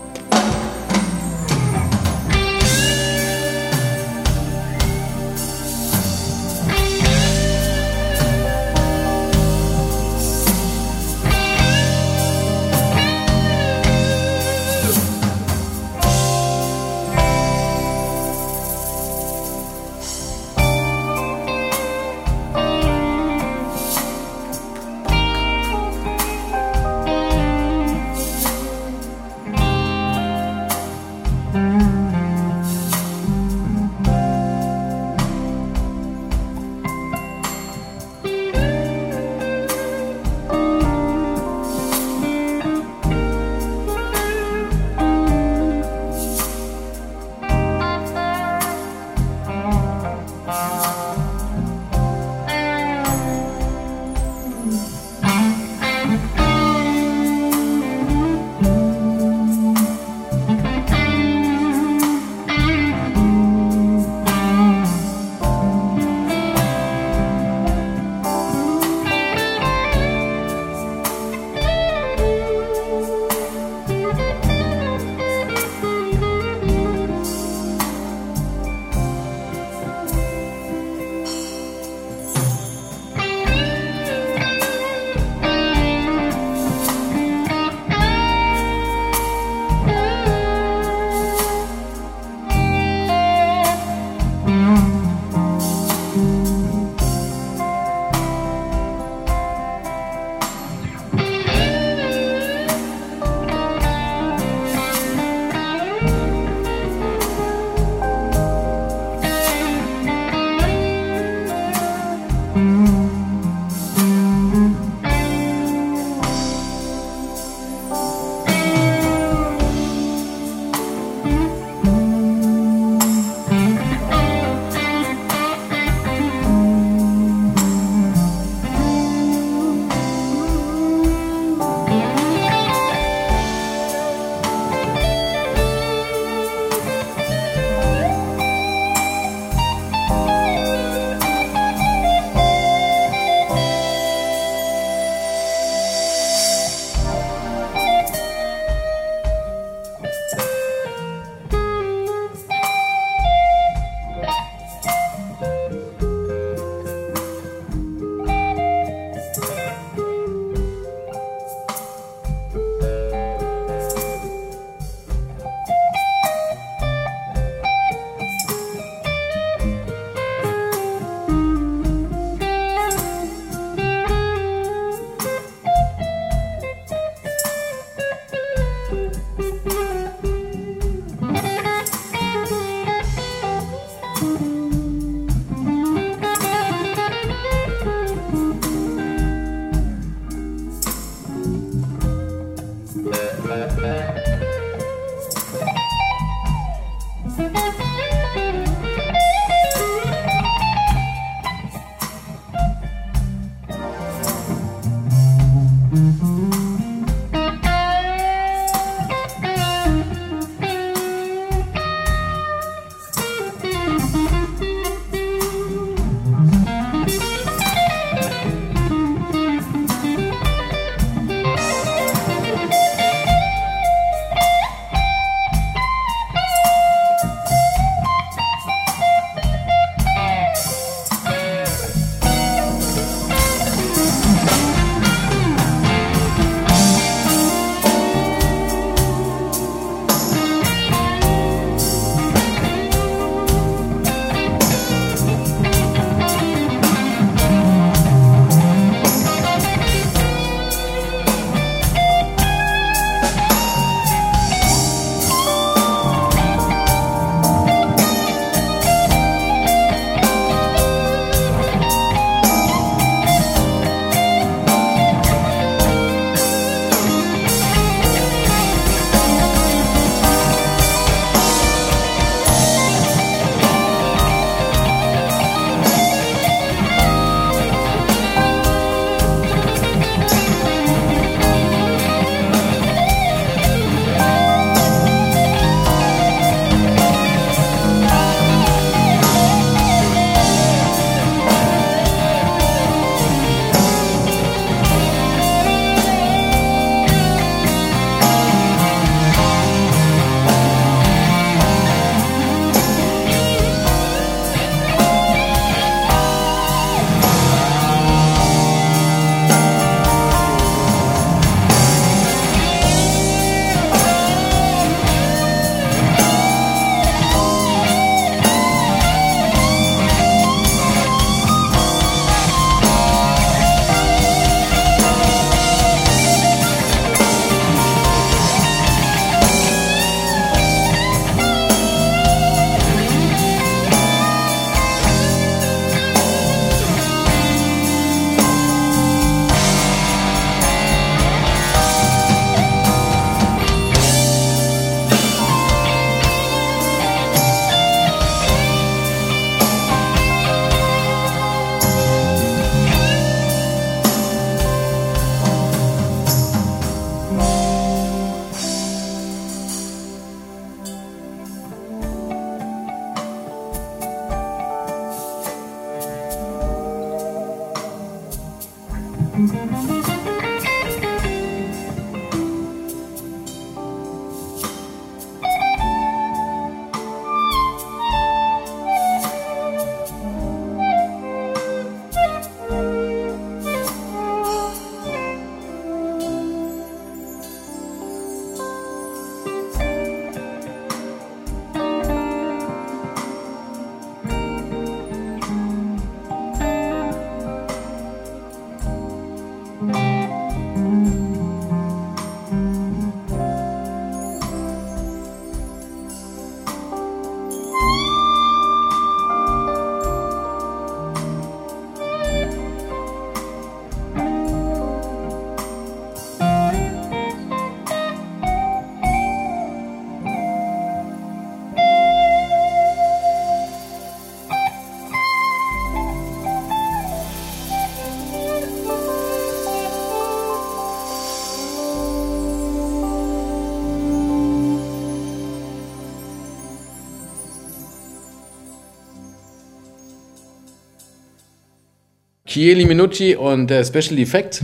Chieli 442.56 442.86
Minucci 442.86 443.36
und 443.36 443.70
der 443.70 443.84
Special 443.84 444.18
Effect. 444.18 444.62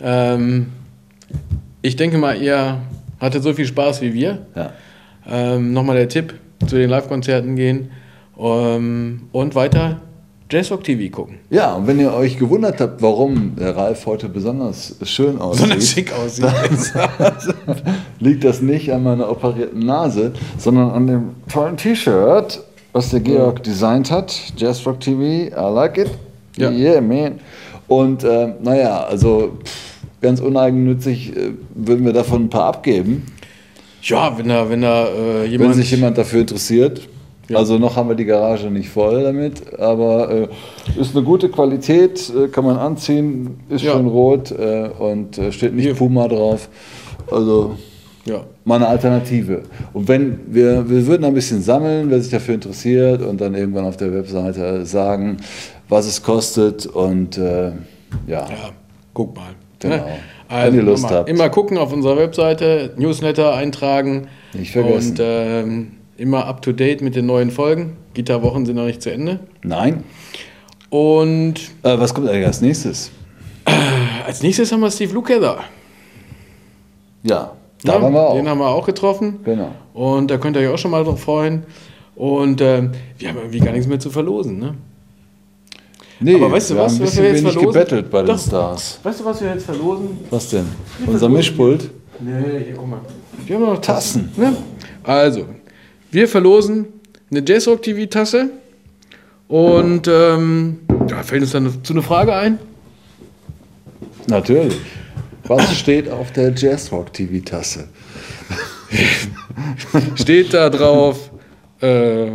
Ähm, 0.00 0.72
ich 1.80 1.94
denke 1.94 2.18
mal, 2.18 2.42
ihr 2.42 2.80
hattet 3.20 3.44
so 3.44 3.52
viel 3.52 3.64
Spaß 3.64 4.02
wie 4.02 4.12
wir. 4.12 4.44
Ja. 4.56 4.72
Ähm, 5.30 5.72
Nochmal 5.72 5.94
der 5.94 6.08
Tipp, 6.08 6.34
zu 6.66 6.74
den 6.74 6.90
Live-Konzerten 6.90 7.54
gehen 7.54 7.92
ähm, 8.36 9.28
und 9.30 9.54
weiter 9.54 10.00
Jazzrock 10.50 10.82
TV 10.82 11.14
gucken. 11.14 11.38
Ja, 11.48 11.74
und 11.74 11.86
wenn 11.86 12.00
ihr 12.00 12.12
euch 12.12 12.40
gewundert 12.40 12.80
habt, 12.80 13.00
warum 13.00 13.54
der 13.54 13.76
Ralf 13.76 14.04
heute 14.06 14.28
besonders 14.28 14.96
schön 15.04 15.38
aussieht, 15.38 15.62
Besonders 15.68 15.90
schick 15.92 16.12
aussieht. 16.12 16.46
liegt 18.18 18.42
das 18.42 18.60
nicht 18.62 18.92
an 18.92 19.04
meiner 19.04 19.30
operierten 19.30 19.86
Nase, 19.86 20.32
sondern 20.58 20.90
an 20.90 21.06
dem 21.06 21.30
tollen 21.48 21.76
T-Shirt, 21.76 22.64
was 22.92 23.10
der 23.10 23.20
Georg 23.20 23.62
designt 23.62 24.10
hat. 24.10 24.34
Jazzrock 24.56 24.98
TV, 24.98 25.20
I 25.56 25.72
like 25.72 25.98
it. 25.98 26.10
Ja. 26.56 26.70
Yeah, 26.70 27.00
man. 27.00 27.40
Und 27.88 28.24
äh, 28.24 28.54
naja, 28.62 29.04
also 29.04 29.58
ganz 30.20 30.40
uneigennützig 30.40 31.36
äh, 31.36 31.50
würden 31.74 32.04
wir 32.04 32.12
davon 32.12 32.44
ein 32.44 32.50
paar 32.50 32.66
abgeben, 32.66 33.26
Ja, 34.02 34.36
wenn 34.38 34.48
da, 34.48 34.68
wenn 34.70 34.82
da 34.82 35.06
äh, 35.06 35.46
jemand. 35.46 35.70
wenn 35.70 35.76
sich 35.76 35.90
jemand 35.90 36.18
dafür 36.18 36.40
interessiert. 36.42 37.08
Also 37.52 37.76
noch 37.76 37.96
haben 37.96 38.08
wir 38.08 38.14
die 38.14 38.24
Garage 38.24 38.70
nicht 38.70 38.88
voll 38.88 39.24
damit, 39.24 39.78
aber 39.78 40.30
äh, 40.30 40.48
ist 40.98 41.14
eine 41.14 41.22
gute 41.24 41.50
Qualität, 41.50 42.32
äh, 42.34 42.48
kann 42.48 42.64
man 42.64 42.78
anziehen, 42.78 43.60
ist 43.68 43.82
Ja. 43.82 43.92
schön 43.92 44.06
rot 44.06 44.52
äh, 44.52 44.88
und 44.98 45.36
äh, 45.36 45.52
steht 45.52 45.74
nicht 45.74 45.84
Hier. 45.84 45.94
Puma 45.94 46.28
drauf. 46.28 46.68
Also 47.30 47.76
ja. 48.24 48.44
mal 48.64 48.76
eine 48.76 48.88
Alternative. 48.88 49.62
Und 49.92 50.08
wenn 50.08 50.38
wir, 50.46 50.88
wir 50.88 51.06
würden 51.06 51.24
ein 51.24 51.34
bisschen 51.34 51.60
sammeln, 51.60 52.08
wer 52.08 52.20
sich 52.22 52.30
dafür 52.30 52.54
interessiert 52.54 53.20
und 53.20 53.38
dann 53.40 53.54
irgendwann 53.54 53.84
auf 53.84 53.96
der 53.98 54.14
Webseite 54.14 54.86
sagen, 54.86 55.38
was 55.92 56.06
es 56.06 56.22
kostet 56.22 56.86
und 56.86 57.38
äh, 57.38 57.68
ja. 58.26 58.46
ja, 58.48 58.48
guck 59.14 59.36
mal. 59.36 59.50
Genau. 59.78 59.96
Ne? 59.96 60.04
Wenn 60.48 60.56
Also 60.58 60.76
ihr 60.76 60.82
Lust 60.82 61.04
immer, 61.04 61.12
habt. 61.14 61.28
immer 61.28 61.48
gucken 61.50 61.78
auf 61.78 61.92
unserer 61.92 62.16
Webseite, 62.16 62.92
Newsletter 62.96 63.54
eintragen. 63.54 64.28
Nicht 64.52 64.72
vergessen. 64.72 65.12
Und 65.12 65.20
ähm, 65.22 65.92
immer 66.16 66.46
up 66.46 66.62
to 66.62 66.72
date 66.72 67.00
mit 67.02 67.14
den 67.16 67.26
neuen 67.26 67.50
Folgen. 67.50 67.96
Gitarwochen 68.14 68.66
sind 68.66 68.76
noch 68.76 68.84
nicht 68.84 69.02
zu 69.02 69.10
Ende. 69.12 69.40
Nein. 69.62 70.04
Und 70.90 71.54
Äh, 71.82 71.98
was 71.98 72.12
kommt 72.14 72.28
eigentlich 72.28 72.46
als 72.46 72.60
nächstes? 72.60 73.10
als 74.26 74.42
nächstes 74.42 74.70
haben 74.72 74.80
wir 74.80 74.90
Steve 74.90 75.12
Lukather. 75.14 75.58
Ja, 77.22 77.52
da 77.84 77.94
Ja, 77.94 78.02
waren 78.02 78.12
wir 78.12 78.20
auch. 78.28 78.34
Den 78.34 78.48
haben 78.48 78.58
wir 78.58 78.68
auch 78.68 78.84
getroffen. 78.86 79.40
Genau. 79.44 79.72
Und 79.94 80.30
da 80.30 80.36
könnt 80.38 80.56
ihr 80.56 80.62
euch 80.62 80.74
auch 80.74 80.78
schon 80.78 80.90
mal 80.90 81.02
drauf 81.04 81.20
freuen. 81.20 81.62
Und 82.14 82.60
ähm, 82.60 82.90
wir 83.18 83.28
haben 83.30 83.38
irgendwie 83.38 83.60
gar 83.60 83.72
nichts 83.72 83.86
mehr 83.86 83.98
zu 84.00 84.10
verlosen. 84.10 84.58
Ne? 84.58 84.74
Nee, 86.22 86.34
Aber 86.36 86.52
weißt 86.52 86.70
du 86.70 86.74
wir 86.74 86.82
was, 86.82 86.92
haben 86.92 86.98
ein 87.00 87.04
bisschen 87.04 87.22
wir 87.22 87.30
jetzt 87.30 87.40
wenig 87.40 87.52
verlosen? 87.52 87.72
gebettelt 87.72 88.10
bei 88.10 88.18
den 88.22 88.26
Doch. 88.28 88.38
Stars. 88.38 88.98
Weißt 89.02 89.20
du, 89.20 89.24
was 89.24 89.40
wir 89.40 89.48
jetzt 89.54 89.64
verlosen? 89.64 90.08
Was 90.30 90.48
denn? 90.50 90.66
Unser 91.06 91.28
Mischpult? 91.28 91.90
Nee, 92.20 92.64
hier, 92.64 92.74
guck 92.76 92.88
mal. 92.88 93.00
Wir 93.46 93.56
haben 93.56 93.62
noch 93.62 93.80
Tassen. 93.80 94.30
Ne? 94.36 94.56
Also, 95.02 95.46
wir 96.10 96.28
verlosen 96.28 96.86
eine 97.30 97.42
Jazzrock 97.46 97.82
TV 97.82 98.06
Tasse. 98.06 98.50
Und 99.48 100.08
ähm, 100.08 100.80
da 101.08 101.22
fällt 101.22 101.42
uns 101.42 101.52
dann 101.52 101.84
zu 101.84 101.92
eine 101.92 102.02
Frage 102.02 102.34
ein. 102.34 102.58
Natürlich. 104.28 104.76
Was 105.46 105.76
steht 105.76 106.08
auf 106.10 106.32
der 106.32 106.54
Jazzrock 106.54 107.12
TV-Tasse? 107.12 107.88
Steht 110.14 110.54
da 110.54 110.70
drauf. 110.70 111.30
Äh, 111.80 112.30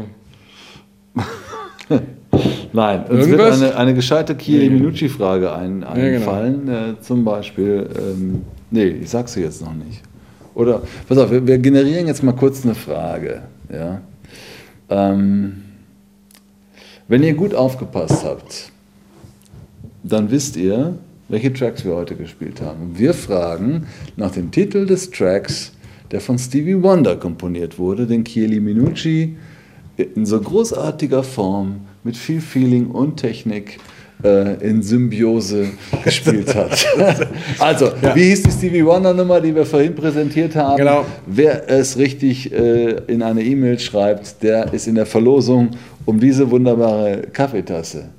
Nein, 2.77 3.05
uns 3.09 3.25
Irgendwas? 3.25 3.59
wird 3.59 3.71
eine, 3.71 3.75
eine 3.75 3.93
gescheite 3.95 4.37
Chieli 4.37 4.69
Minucci-Frage 4.69 5.51
ein, 5.51 5.79
genau. 5.79 5.89
einfallen. 5.89 6.67
äh, 6.67 7.01
zum 7.01 7.25
Beispiel, 7.25 7.89
ähm, 7.97 8.43
nee, 8.69 8.85
ich 8.85 9.09
sag 9.09 9.27
sie 9.29 9.41
jetzt 9.41 9.63
noch 9.63 9.73
nicht. 9.73 10.03
Oder, 10.53 10.83
pass 11.07 11.17
auf, 11.17 11.31
wir, 11.31 11.47
wir 11.47 11.57
generieren 11.57 12.05
jetzt 12.05 12.21
mal 12.21 12.33
kurz 12.33 12.63
eine 12.63 12.75
Frage. 12.75 13.41
Ja? 13.73 14.01
Ähm, 14.91 15.63
wenn 17.07 17.23
ihr 17.23 17.33
gut 17.33 17.55
aufgepasst 17.55 18.23
habt, 18.23 18.71
dann 20.03 20.29
wisst 20.29 20.55
ihr, 20.55 20.99
welche 21.29 21.51
Tracks 21.51 21.83
wir 21.83 21.95
heute 21.95 22.15
gespielt 22.15 22.61
haben. 22.61 22.91
Wir 22.95 23.15
fragen 23.15 23.87
nach 24.17 24.29
dem 24.29 24.51
Titel 24.51 24.85
des 24.85 25.09
Tracks, 25.09 25.71
der 26.11 26.21
von 26.21 26.37
Stevie 26.37 26.83
Wonder 26.83 27.15
komponiert 27.15 27.79
wurde, 27.79 28.05
den 28.05 28.23
Chieli 28.23 28.59
Minucci 28.59 29.35
in 29.97 30.25
so 30.25 30.39
großartiger 30.39 31.23
Form 31.23 31.81
mit 32.03 32.15
viel 32.15 32.41
Feeling 32.41 32.87
und 32.87 33.17
Technik 33.17 33.79
äh, 34.23 34.55
in 34.67 34.81
Symbiose 34.81 35.67
gespielt 36.03 36.53
hat. 36.55 36.85
also, 37.59 37.91
wie 38.13 38.23
hieß 38.23 38.43
die 38.43 38.51
Stevie 38.51 38.85
Wonder 38.85 39.13
Nummer, 39.13 39.41
die 39.41 39.53
wir 39.53 39.65
vorhin 39.65 39.95
präsentiert 39.95 40.55
haben? 40.55 40.77
Genau. 40.77 41.05
Wer 41.25 41.69
es 41.69 41.97
richtig 41.97 42.51
äh, 42.51 42.95
in 43.07 43.21
eine 43.21 43.43
E-Mail 43.43 43.79
schreibt, 43.79 44.41
der 44.43 44.73
ist 44.73 44.87
in 44.87 44.95
der 44.95 45.05
Verlosung 45.05 45.71
um 46.05 46.19
diese 46.19 46.49
wunderbare 46.49 47.23
Kaffeetasse. 47.33 48.09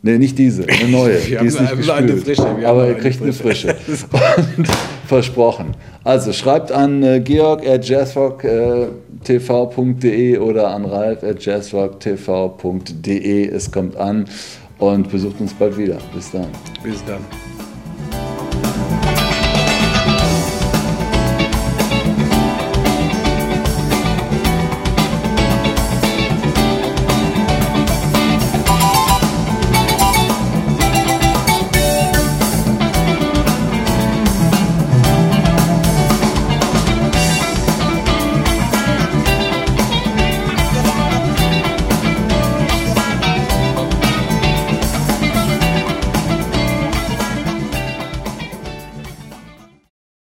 Nee, 0.00 0.18
nicht 0.18 0.38
diese, 0.38 0.64
eine 0.68 0.88
neue. 0.90 1.26
Wir 1.28 1.40
die 1.40 1.46
ist 1.46 1.60
nicht 1.60 1.72
eine 1.90 2.06
gespült. 2.06 2.24
frische, 2.24 2.42
wir 2.42 2.48
haben 2.48 2.64
aber 2.64 2.86
ihr 2.86 2.94
eine 2.94 3.00
kriegt 3.00 3.22
eine 3.22 3.32
frische. 3.32 3.74
frische. 3.74 4.06
Versprochen. 5.06 5.74
Also 6.04 6.32
schreibt 6.32 6.70
an 6.70 7.02
äh, 7.02 7.20
georg 7.20 7.66
at 7.66 7.84
jazzrocktv.de 9.24 10.38
oder 10.38 10.70
an 10.70 10.84
ralf 10.84 11.22
at 11.22 11.44
jazzrocktv.de. 11.44 13.48
Es 13.48 13.70
kommt 13.70 13.96
an 13.96 14.24
und 14.78 15.10
besucht 15.10 15.40
uns 15.40 15.54
bald 15.54 15.76
wieder. 15.76 15.98
Bis 16.14 16.30
dann. 16.30 16.48
bis 16.82 17.04
dann. 17.04 17.24